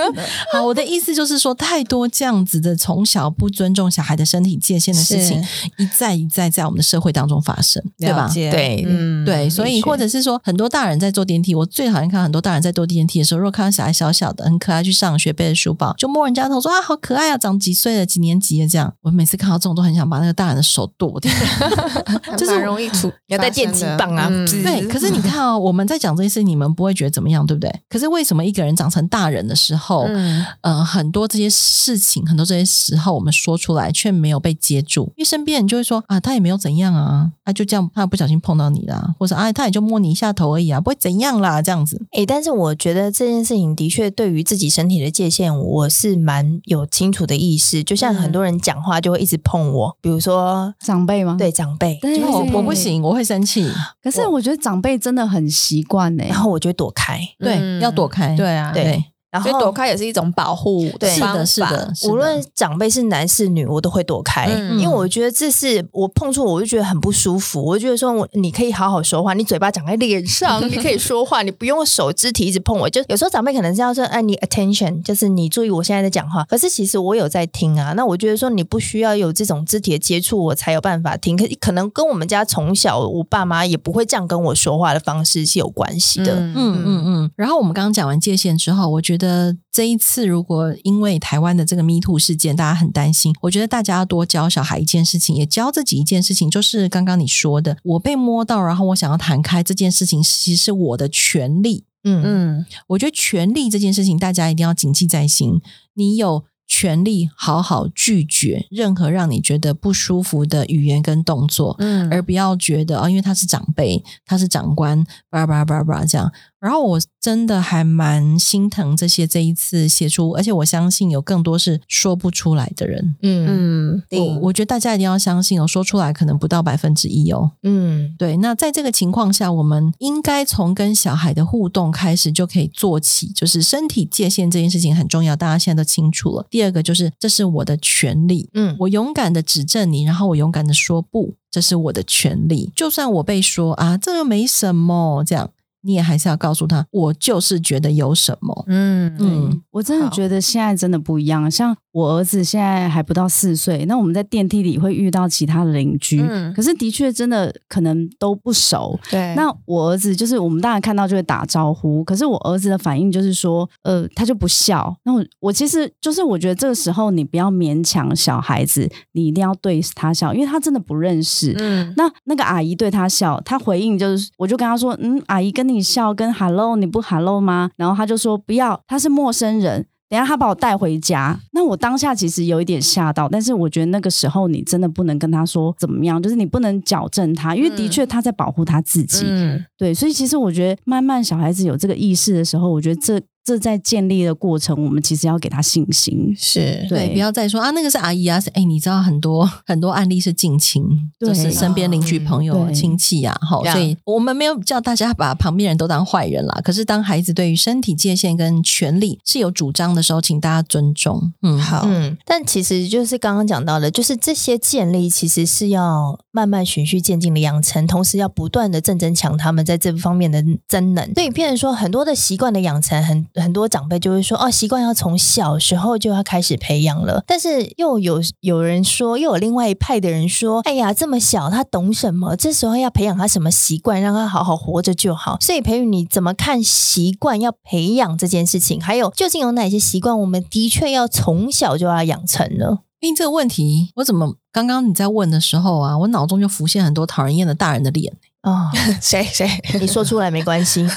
[0.54, 5.44] 好，我的意思就是说，太多这样子的从小不尊重小孩的身体界限的事情，
[5.78, 8.30] 一再一再在我们的社会当中发生，对吧？
[8.34, 11.56] 对，嗯，对，所以或者是说，很多大人在坐电梯。
[11.56, 18.94] 我最讨厌看到很多大人在坐电梯的时候，如果看到小孩小小的、很可爱去上学，背的书包，就摸人家头说啊，好可爱啊，长几岁了，几年级了这样。
[19.02, 21.32] 我每次看到这种，都很想把那个大人的手剁掉
[22.38, 24.30] 就是容易出 要带电击棒啊。
[24.64, 27.74] 对，可是你看哦，我们在讲这些事，你们不会觉得怎么样，对不对？
[27.90, 41.48] 可是为什么一个人长成大人的时候，嗯、呃，很多这些事情，很多这些时候，我们说出来却没有被接住，因为身边人就会说啊，他也没有怎样啊，他就这样，他不小心碰到你了，或者啊，他也就摸你一下头而已啊，不会怎样啦。
[41.48, 47.84] 啊，这样子，诶，但是我觉得这件事情的确对于自己身体的界限，我是蛮有清楚的意识。
[47.84, 51.36] 就像很多人讲话就会一直碰我，比如说长辈吗？
[51.38, 53.70] 对，长辈，对我我不行，我会生气。
[54.04, 59.04] 可是我觉得长辈真的很习惯呢，然后我就躲开，对，要躲开，对啊，对。
[59.46, 61.94] 然后躲开也是一种保护，对，是的，是的。
[62.04, 64.48] 无论长辈是男是女，我都会躲开，
[64.80, 67.64] 因为我觉得这是我碰触，我就觉得很不舒服。
[67.64, 72.90] 我就觉得说，我你可以好好说话，你嘴巴长在脸上， 你可以说话，你不用手肢体一直碰我。
[72.90, 76.44] 就有时候长辈可能是要说，哎，你 attention，就是你注意我现在在讲话。
[76.46, 77.94] 可是其实我有在听啊。
[77.94, 81.36] 那我觉得说，你不需要有这种肢体的接触，我才有办法听。
[81.36, 86.36] 可可能跟我们家从小我爸妈也不会这样跟我说话的方式是有关系的。
[86.36, 87.32] 嗯嗯嗯。
[87.36, 89.27] 然后我们刚刚讲完界限之后，我觉得
[89.70, 89.98] 这一。
[90.00, 101.84] 次如果因为台湾的这个 Me Too 事件，大家很担心，我觉得大家要多教小孩一件事情，也教自己一件事情，就是刚刚你说的，我被摸到，然后我想要弹开这件事情，其实是我的权利。
[102.04, 105.60] 嗯嗯，我觉得权利这件事情，大家一定要谨记在心。
[105.96, 116.32] 你有权利好好拒绝任何让你觉得不舒服的语言跟动作，嗯，而不要觉得啊、哦，因为他是长辈，他是长官，叭叭叭叭这样。
[116.60, 123.16] 然后我真的还蛮心疼这些这一次写出，而且我相信有更多是说不出来的人。
[123.22, 127.52] 嗯嗯，我我觉得大家一定要相信哦，说出来可能不到百分之一哦。
[127.64, 128.38] 嗯，对。
[128.38, 136.48] 那在这个情况下，我们应该从跟小孩的互动开始就可以做起，就是身体界限这件事情很重要，大家现在都清楚了。
[136.50, 142.72] 第二个就是这是我的权利，嗯，我勇敢的指正你，然后我勇敢的说不，这是我的权利。
[142.76, 145.52] 就算我被说啊，这又没什么，这样。
[145.88, 148.66] 你也还是要告诉他，我就是觉得有什么。
[148.68, 151.50] 嗯嗯，我真的觉得现在真的不一样。
[151.50, 159.00] 像我儿子现在还不到四岁，那我们在电梯里会遇到其他的邻居，嗯、可是的确真的可能都不熟。
[159.10, 164.94] 对，那我儿子就是我们当然看到就会打招呼，可是我儿子的反应就是说，呃，他就不笑。
[165.06, 171.56] 那我我其实就是我觉得这个时候你不要勉强小孩子，你一定要对他笑，因为他真的不认识。
[171.58, 175.78] 嗯，那那个阿姨对他笑，他回应就是，我就跟他说，嗯，阿姨跟你。
[175.78, 177.70] 你笑跟 hello，你不 hello 吗？
[177.76, 179.86] 然后他就说不要，他是陌生人。
[180.10, 189.26] 等下他把我带回家，那我当下其实有一点吓到，但是我觉得那个时候你真的不能跟他说怎么样，就是你不能矫正他，因为的确他在保护他自己。
[189.28, 193.22] 嗯，对，所以其实我觉得慢慢小孩子有这个意识的时候，我觉得这。
[193.48, 200.84] 这在建立的过程，我们其实要给他信心，是对，不要再说啊，那个是阿姨啊，是哎，你知道很多 很多案例是近亲，
[201.18, 206.60] 对就是身边邻居、朋友、嗯、亲戚呀、啊，好，所以我们没有叫大家把旁边人都当坏人啦。
[206.62, 211.32] 可是当孩子对于身体界限跟权利是有主张的时候，请大家尊重。
[211.42, 221.14] 嗯，好，嗯，但其实就是刚刚讲到的，就是这些建立其实是要慢慢循序渐进的养成，同时要不断的正增强他们在这方面的增能。
[221.14, 223.26] 所以，变成说很多的习惯的养成很。
[223.42, 227.24] 很多长辈就会说，哦，习惯要从小时候就要开始培养了。
[227.26, 232.36] 但是又有有人说，又有另外一派的人说，哎呀，这么小他懂什么？
[232.36, 235.38] 这时候要培养他什么习惯，让他好好活着就好。
[235.40, 238.82] 所以培育，你怎么看习惯要培养这件事情？
[238.82, 242.80] 还有，究竟有哪些习惯我们的确要从小就要养成呢？
[243.00, 248.18] 因为这个问题，我怎么刚刚你在问的时候啊，我脑中就浮现很多讨人厌的大人的脸。
[248.44, 248.70] 哦，
[249.02, 249.50] 谁谁？
[249.80, 250.88] 你说出来没关系，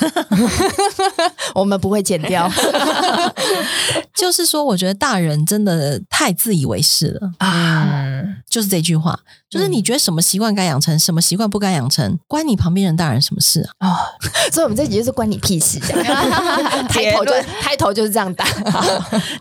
[1.55, 2.51] 我们不会剪掉。
[4.15, 7.89] 就是说，我觉得大人真的太自以为是了啊！
[7.91, 9.19] 嗯、就是这句话，
[9.49, 13.89] 就是你觉得什么习惯该养成，什么习惯不该养成，关你旁边人大人什么事啊？
[13.89, 13.97] 哦、
[14.53, 17.33] 所以我们这集就是关你屁事，抬头就
[17.63, 18.45] 抬头就是这样打。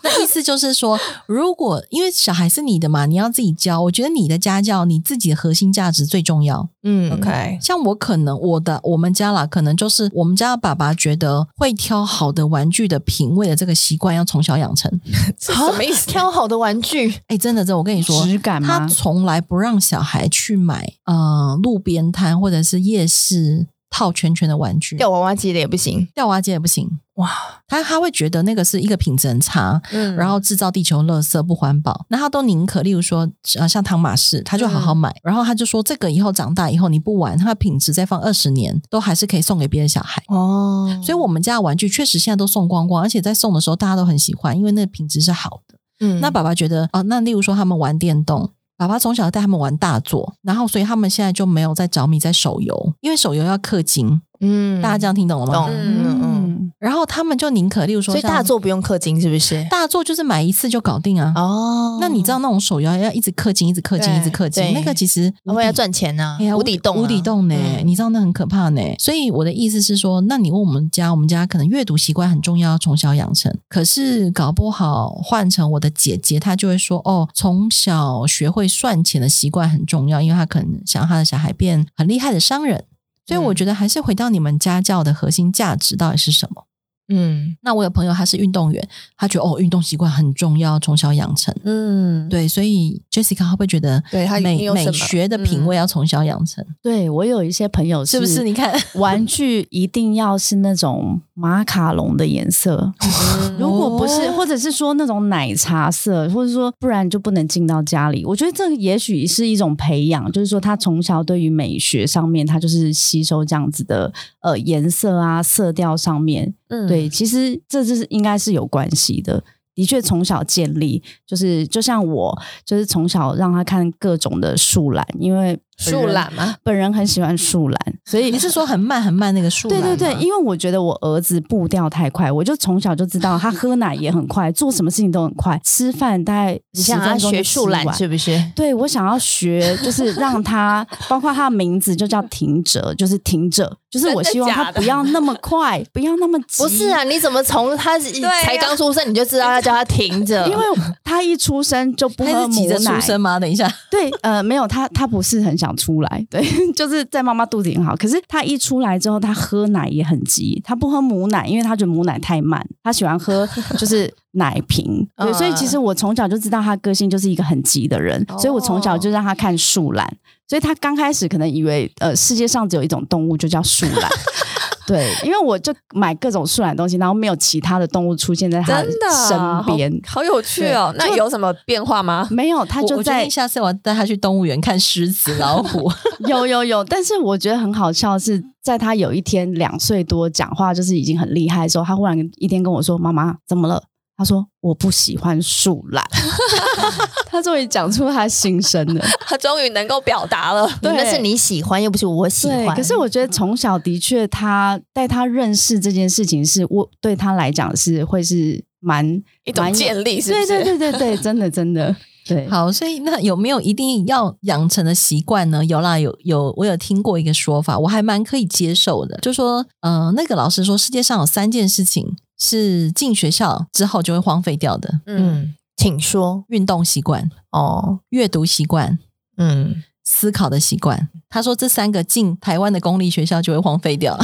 [0.02, 3.82] 那意思就是说，如果因为小孩是你的嘛，你要自己教。
[3.82, 6.70] 我觉得你的家教，你自己的核心价值最重要。
[6.84, 7.99] 嗯，OK，像我。
[8.00, 14.90] 可能我的我们家啦，可能就是我们家的爸爸觉得会挑好的玩具的品味的这个习惯要从小养成，
[15.40, 16.08] 什么意思？
[16.08, 17.14] 挑好的玩具？
[17.28, 18.80] 哎，真的，真的，我跟你说，质感吗？
[18.80, 26.90] 他从来不让小孩去买，呃，路边摊或者是夜市套圈圈的玩具，吊娃娃机的也不行，吊娃娃机也不行。
[27.20, 27.30] 哇，
[27.68, 40.88] 他他会觉得那个是一个品质很差，嗯，然后制造地球垃圾不环保，那他都宁可，例如说，呃，像汤马士，他就好好买，嗯、然后他就说，这个以后长大以后你不玩，它的品质再放二十年，都还是可以送给别的小孩哦。
[41.04, 45.78] 所以我们家的玩具确实现在都送光光，而且在送的时候大家都很喜欢，因为那个品质是好的。
[46.00, 54.22] 嗯，那爸爸觉得，哦，那例如说他们玩电动，爸爸从小带他们玩大作，然后所以他们现在就没有在着迷在手游，因为手游要氪金。
[54.42, 55.54] 嗯，大家这样听懂了吗？
[55.54, 56.40] 懂，嗯嗯。
[56.80, 59.66] 然后他们就宁可，例如说，所以大作不用氪金，是不是？
[59.70, 61.34] 大作就是买一次就搞定啊。
[61.36, 67.56] 哦，那你知道那种手游要一直氪金，一直氪金，一直氪金，那个其实因为要赚钱呢，无底洞，无底洞呢。
[67.84, 68.82] 你知道那很可怕呢。
[68.98, 73.54] 所以我的意思是说，那你问我们家，我们家可能阅读习惯很重要，从小养成。
[73.68, 82.86] 可是搞不好换成我的姐姐，她就会说，哦，从小学会算钱的习惯很重要，因为她可能想让她的小孩变很厉害的商人。
[83.30, 86.66] 所以我觉得还是回到你们家教的核心价值到底是什么？
[87.12, 91.52] 嗯，那我有朋友他是运动员，他觉得哦，运动习惯很重要，从小养成。
[91.64, 96.64] 嗯，对，所以 Jessica 会不会觉得，对他美美学的品味要从小养成？
[96.64, 98.44] 嗯、对我有一些朋友是，是不是？
[98.44, 108.26] 你看，玩具一定要是那种马卡龙的颜色，嗯、如果不是，或者是说那种奶茶色，或者说不然就不能进到家里。
[108.26, 114.12] 我觉得这也许是一种培养，就是说他从小对于美学上面，他就是吸收这样子的
[114.42, 116.54] 呃颜色啊、色调上面。
[116.68, 119.42] 嗯，对，其实这就是应该是有关系的。
[119.74, 125.58] 的确，从小建立，就是就像我，就是从小让他看各种的树懒，因为。
[125.80, 126.56] 树懒吗？
[126.62, 129.82] 本人很喜欢树懒，所以你是说很慢很慢那个树懒？
[129.82, 138.44] 对对对，因为我觉得我儿子步调太快，我就从小就知道他喝奶也很快，做什么事情都很快，吃饭大概十分钟学树懒是不是？
[138.56, 146.64] 对，我想要学，就是让他， 包括他的名字就叫停着，就是停着，就是我希望他不要那么快，不要那么急。
[146.64, 150.46] 不是啊，你怎么从他才刚出生你就知道要叫他停着？
[150.48, 150.64] 因为
[151.04, 152.96] 他一出生就不喝母奶。
[152.96, 153.40] 出生吗？
[153.40, 155.80] 等一下，对，呃，没有，他他不是很想。
[155.80, 156.44] 出来， 对，
[156.74, 157.96] 就是在妈妈肚子里很好。
[157.96, 163.48] 可是他一出来之后，他喝奶也很急，他不喝母奶，因为他觉得母奶太慢，他喜欢喝
[163.80, 165.08] 就是奶瓶。
[165.16, 170.06] 对，所以其实我从小就知道他个性就是一个很急的人，所以我从小就让他看树懒。
[170.48, 174.10] 所以他刚开始可能以为，呃，世界上只有一种动物，就叫树懒。
[174.90, 178.90] 对，因为我就买各种树懒东西，然后没有其他的动物出现在他的
[179.28, 180.92] 身边，好有趣哦。
[180.98, 182.28] 那有什么变化吗？
[182.32, 185.92] 没有，他就在下次我带他去动物园看狮子、老虎。
[186.28, 193.84] 有有有，但是我觉得很好笑是，在他有一天两岁多讲话就是已经很厉害的时候，他忽然一天跟我说：“妈妈，怎么了？”
[194.20, 196.06] 他说：“我不喜欢树懒。
[197.26, 200.70] ”他终于讲出他心声了， 他终于能够表达了。
[200.82, 202.76] 对，那是你喜欢，又不是我喜欢。
[202.76, 210.48] 可是我觉得从小的确，他带他认识这件事情，是我对他来讲是会是蛮一种建立，是不是？
[210.48, 211.96] 对对对对对，真的真的
[212.28, 212.46] 对。
[212.50, 215.64] 好，所以那有没有一定要养成的习惯呢？
[215.64, 222.18] 有啦，有有，我有听过一个说法，我还蛮可以接受的，就说，嗯、呃，那个老师说，世界上有三件事情。
[222.40, 225.02] 是进学校之后就会荒废掉的。
[225.06, 226.46] 嗯，请说。
[226.48, 228.98] 运动习惯哦，阅读习惯，
[229.38, 231.10] 嗯，思考的习惯。
[231.30, 234.18] 他说这三个进台湾的公立学校就会荒废掉。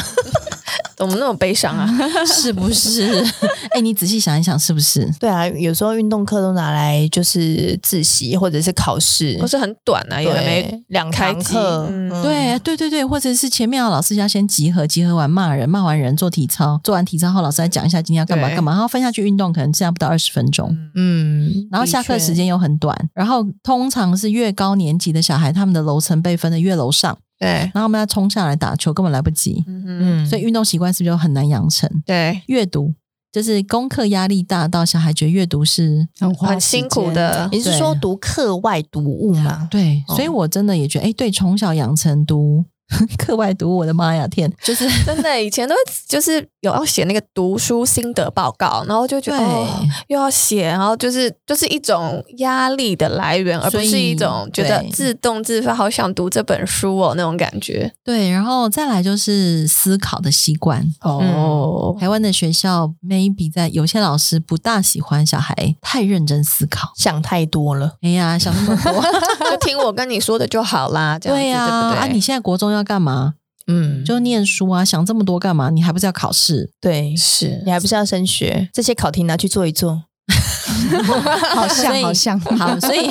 [0.95, 1.87] 怎么那么悲伤啊？
[2.25, 3.21] 是不是？
[3.71, 5.09] 哎、欸，你仔细想一想，是不是？
[5.19, 11.87] 对啊，有时候运动课都拿来就是自习或者是考试，不是很短啊，有没两堂课。
[11.89, 20.75] 嗯、对对对对，或者是前面老师要先集合，集合完骂人，骂完人做体操，做完体操后老师来讲一下今天要干嘛干嘛，然后分下去运动，可能这样不到二十分钟。
[20.95, 27.17] 嗯，然后下课时间又很短，然后通常是越高年级的小孩，他们的楼层被分的越楼上。
[27.39, 29.63] 对，然后我们要冲下来打球，根本来不及。
[29.67, 31.89] 嗯嗯，所以运动习惯是不是就很难养成？
[32.05, 32.93] 对，阅读
[33.31, 37.49] 就是功课压力大到小孩觉得阅读是很很辛苦的。
[37.51, 39.67] 你是说读课外读物吗？
[39.69, 42.65] 对，所以我真的也觉得，哎，对，从小养成读。
[43.17, 45.75] 课外读，我的妈呀，天，就是 真的，以前都
[46.07, 49.67] 就是有要写那个读书心得报告，然后就觉得哦，
[50.07, 57.91] 又要写，然后就是就是一种压力的来源，而不是一种觉得自动自发好想读这本书哦那种感觉。
[58.03, 61.95] 对，然后再来就是思考的习惯哦。
[61.99, 67.93] 台湾的学校 maybe 在有些老师不大喜欢小孩太认真思考，想太多了。
[68.01, 69.01] 哎呀，想那么多，
[69.49, 71.17] 就听我跟你说的就好啦。
[71.17, 71.99] 这样子对呀，对不对？
[71.99, 73.35] 啊，你现在国中要干嘛？
[73.67, 75.69] 嗯，就念书啊，想这么多干嘛？
[75.71, 76.69] 你还不是要考试？
[76.79, 78.69] 对，是你还不是要升学？
[78.71, 80.03] 这些考题拿去做一做，
[81.55, 83.09] 好像好像好，所以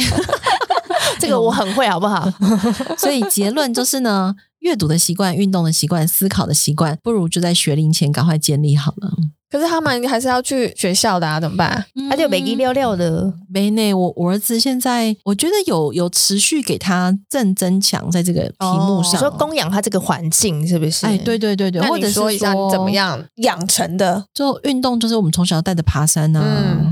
[1.19, 2.31] 这个我很会，好不好？
[2.97, 9.13] 所以结论就是呢，阅读的习惯、运动的习惯、思考的习惯，不如就在学龄前赶快建立好了。
[9.55, 11.87] 可是他们还是要去学校的啊，怎么办？
[12.11, 13.95] 而且没一溜溜的没呢。
[13.95, 21.07] 我我儿子现在，我觉得有有持续给他正增强在这个题目上，说供养他这个环境是不是？
[21.07, 24.25] 哎，对对对对，或者说一下你怎么样养成的？
[24.35, 26.43] 就运动，就是我们从小带着爬山啊，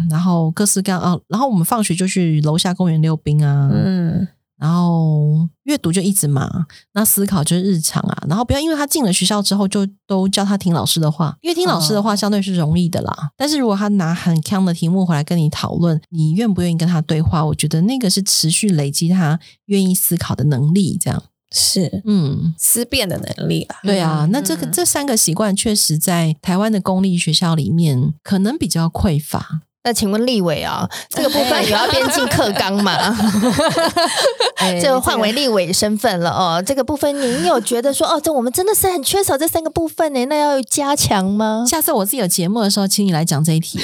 [0.09, 4.29] 然后各式各样啊，然后我们放学就去楼下公园溜冰啊，嗯。
[4.63, 8.25] 然后阅读就一直嘛，那思考就是日常啊。
[8.29, 13.13] 然后不要因为他进了学校之后就都叫他听老师的话，因为听老师的话相对是容易的啦。
[13.13, 17.45] 哦、但是如果他拿很强的题目回来跟你讨论，你愿不愿意跟他对话？
[17.45, 23.77] 我觉得那个是持续累积他愿意思考的能力，这样是嗯思辨的能力啊。
[23.83, 29.63] 对啊，那这个这三个习惯确实在台湾的公立学校里面可能比较匮乏。
[29.85, 32.97] 那请问立委啊，这个部分有要编进课纲吗？
[34.81, 36.63] 就换为立委身份了哦。
[36.65, 40.25] 这个部分您有觉得说哦，这我们真的是很缺少这三个部分呢？
[40.27, 41.65] 那要加强吗？
[41.69, 43.81] 下次我自己有节目的时候，请你来讲这一题。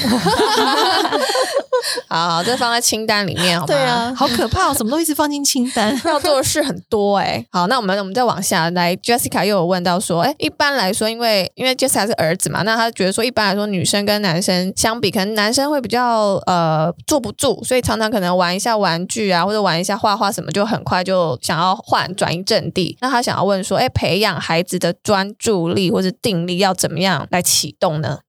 [2.07, 3.73] 好， 好，这放在清单里面，好吗？
[3.73, 7.45] 对啊，好可怕哦，什么都一直放进清单，要做的事很多哎、欸。
[7.51, 22.97] 好，那我们我们再往下来，Jessica 又有问到说，哎，一般来说，因为因为 Jessica 是儿子嘛，那他觉得说，一般来说，女生跟男生相比，可能男生会比较呃坐不住，所以常常可能玩一下玩具啊，或者玩一下画画什么，就很快就想要换转移阵地。
[23.01, 28.19] 那他想要问说，哎，培养孩子的专注力或者定力要怎么样来启动呢？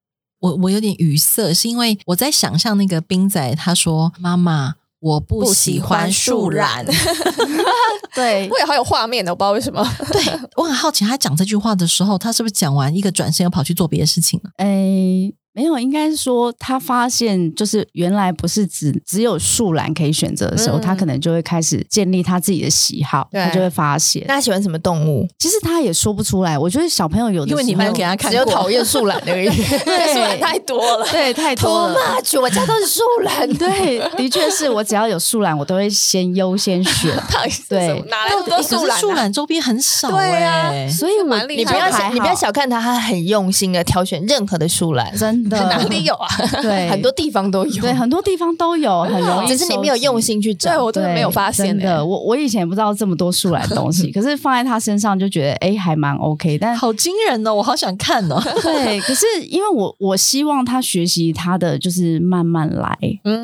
[0.40, 6.84] 我我有点语塞，是因为我在想象那个冰仔，他说：“妈妈，我不喜欢树懒。
[6.86, 6.96] 树懒”
[8.14, 9.86] 对，我也好有画面的，我不知道为什么。
[10.12, 10.22] 对，
[10.56, 14.50] 我很好奇，他讲这句话的时候，他是不是讲完一个转身又跑去做别的事情了？
[14.56, 15.32] 哎。
[15.52, 24.24] 没有，应该是说他发现，就是原来不是只只有树懒可以选择的时候，嗯、他可能就会开始建立他自己的喜好，他就会发现。
[24.28, 25.28] 那他喜欢什么动物？
[25.38, 26.56] 其实他也说不出来。
[26.56, 29.48] 我觉得小朋友有的，因为你没有给他看，只有讨厌树懒而已。
[29.48, 31.94] 对，树懒太多了，对，太多了。
[31.94, 33.48] Too much，我家都是树懒。
[33.58, 37.10] 对，的确是我只要有树懒，我都会先优先选。
[37.68, 38.98] 对，哪来那么多树懒？
[38.98, 41.58] 树懒周边很少，对啊，所以蛮厉害。
[41.58, 46.28] 你不要小，你不要小看他，他很用心的挑选任何的树懒，真的哪里有啊？
[46.62, 49.48] 对，很多地方都有，对，很多地方都有， 很容易。
[49.48, 52.04] 只是你没有用心去找，对，我真的没有发现的。
[52.04, 56.58] 我我以前也不知道这么多树懒的东西， 可是放在他身上就觉得哎，还蛮 OK。
[56.58, 58.40] 但好惊人哦，我好想看哦。
[58.62, 62.96] 对，可是因为我我希望他学习他的就是慢慢来，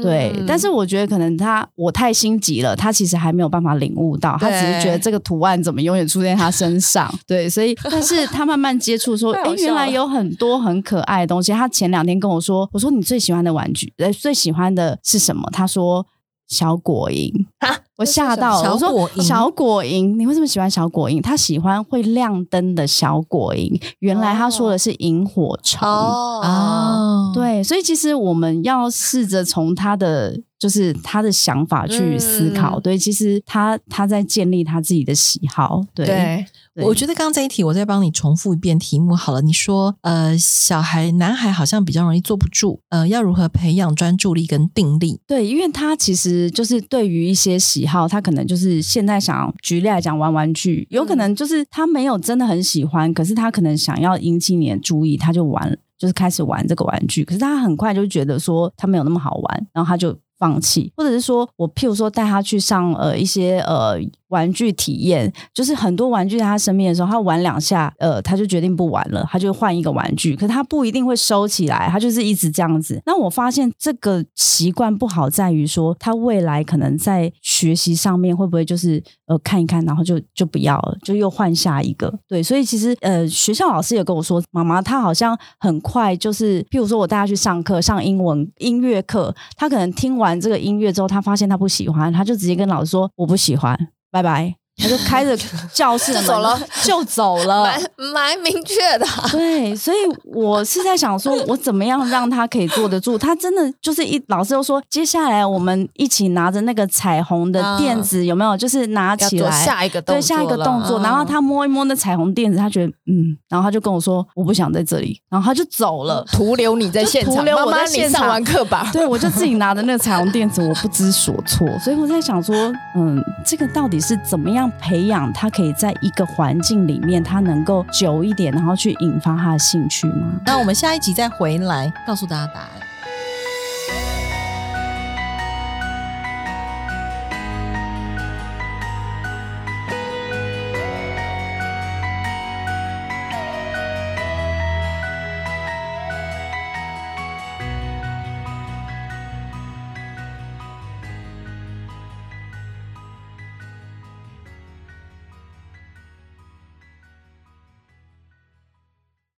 [0.02, 0.32] 对。
[0.46, 7.48] 但是我觉得可能他我太心急了，他其实还没有办法领悟到，他只是觉得这个图案怎么永远出现在他身上，对。
[7.48, 11.52] 所以，但是他慢慢接触说，哎，原来有很多很可爱的东西。
[11.52, 12.68] 他前两天跟我说。
[12.72, 15.48] 我说你最喜欢的玩具，呃，最喜欢的是什么？
[15.52, 16.06] 他说
[16.48, 18.72] 小果蝇啊，我吓到了。
[18.72, 21.20] 我说小果蝇，你为什么喜欢小果蝇？
[21.20, 23.80] 他喜欢会亮灯的小果蝇。
[23.98, 32.78] 原来他说的是萤火虫哦，哦，对，所以其实我们要试着从他的就是他的想法去思考。
[32.78, 35.82] 嗯、对，其实他他在建立他自己的喜好。
[35.94, 36.06] 对。
[36.06, 36.46] 对
[36.84, 39.40] 我觉得刚刚这一题，我再帮你重复一遍题目好了。
[39.40, 45.20] 你说，呃，小孩男孩好像比较容易坐不住，呃，要如何培养专注力跟定力？
[45.26, 64.00] 对，因为他其实就是对于一些喜好，他可能就是现在想举例来讲玩玩具，有可能就是他没有真的很喜欢，可是他可能想要引起你的注意，他就玩，就是开始玩这个玩具，可是他很快就觉得说他没有那么好玩，然后他就放弃，或者是说我譬如说带他去上呃一些呃。
[64.28, 70.34] 玩具体验就是很多玩具在他身边的时候，他玩两下，呃，他就决定不玩了，他就换一个玩具。
[70.34, 73.00] 可他不一定会收起来，他就是一直这样子。
[73.06, 82.12] 那我发现这个习惯不好在于说，他未来可能在学习上面会不会就是呃看一看，然后就就不要了，就又换下一个。
[82.26, 93.88] 对，所以其实呃学校老师也跟我说，妈妈他好像很快就是，譬如说我带他去上课上英文音乐课，他可能听完这个音乐之后，他发现他不喜欢，他就直接跟老师说我不喜欢。
[94.10, 94.65] 拜拜。
[94.78, 95.36] 他就开着
[95.72, 99.06] 教室就走了，就走了，蛮蛮明确的。
[99.30, 103.16] 对，所以我是在想说，我怎么样让他可以坐得住？
[103.16, 108.56] 他真的就是一老师又说，接下来我们一起拿着那个彩虹的垫子，有没有？
[108.56, 111.00] 就是拿起来下一个动作，对，下一个动作。
[111.00, 118.90] 然后他摸一摸那彩虹垫子，他觉得嗯，然后他就跟我说，我不想在这里，然后他就走了，徒留你在现场，徒留我在现场上完课吧。
[118.92, 121.66] 对，我就自己拿着那个彩虹垫子，我不知所措。
[121.82, 122.54] 所以我在想说，
[122.94, 130.32] 嗯，这个到底是怎么培养他可以在一个环境里面，他能够久一点，然后去引发他的兴趣吗？
[130.44, 132.68] 那我们下一集再回来告诉大家答案。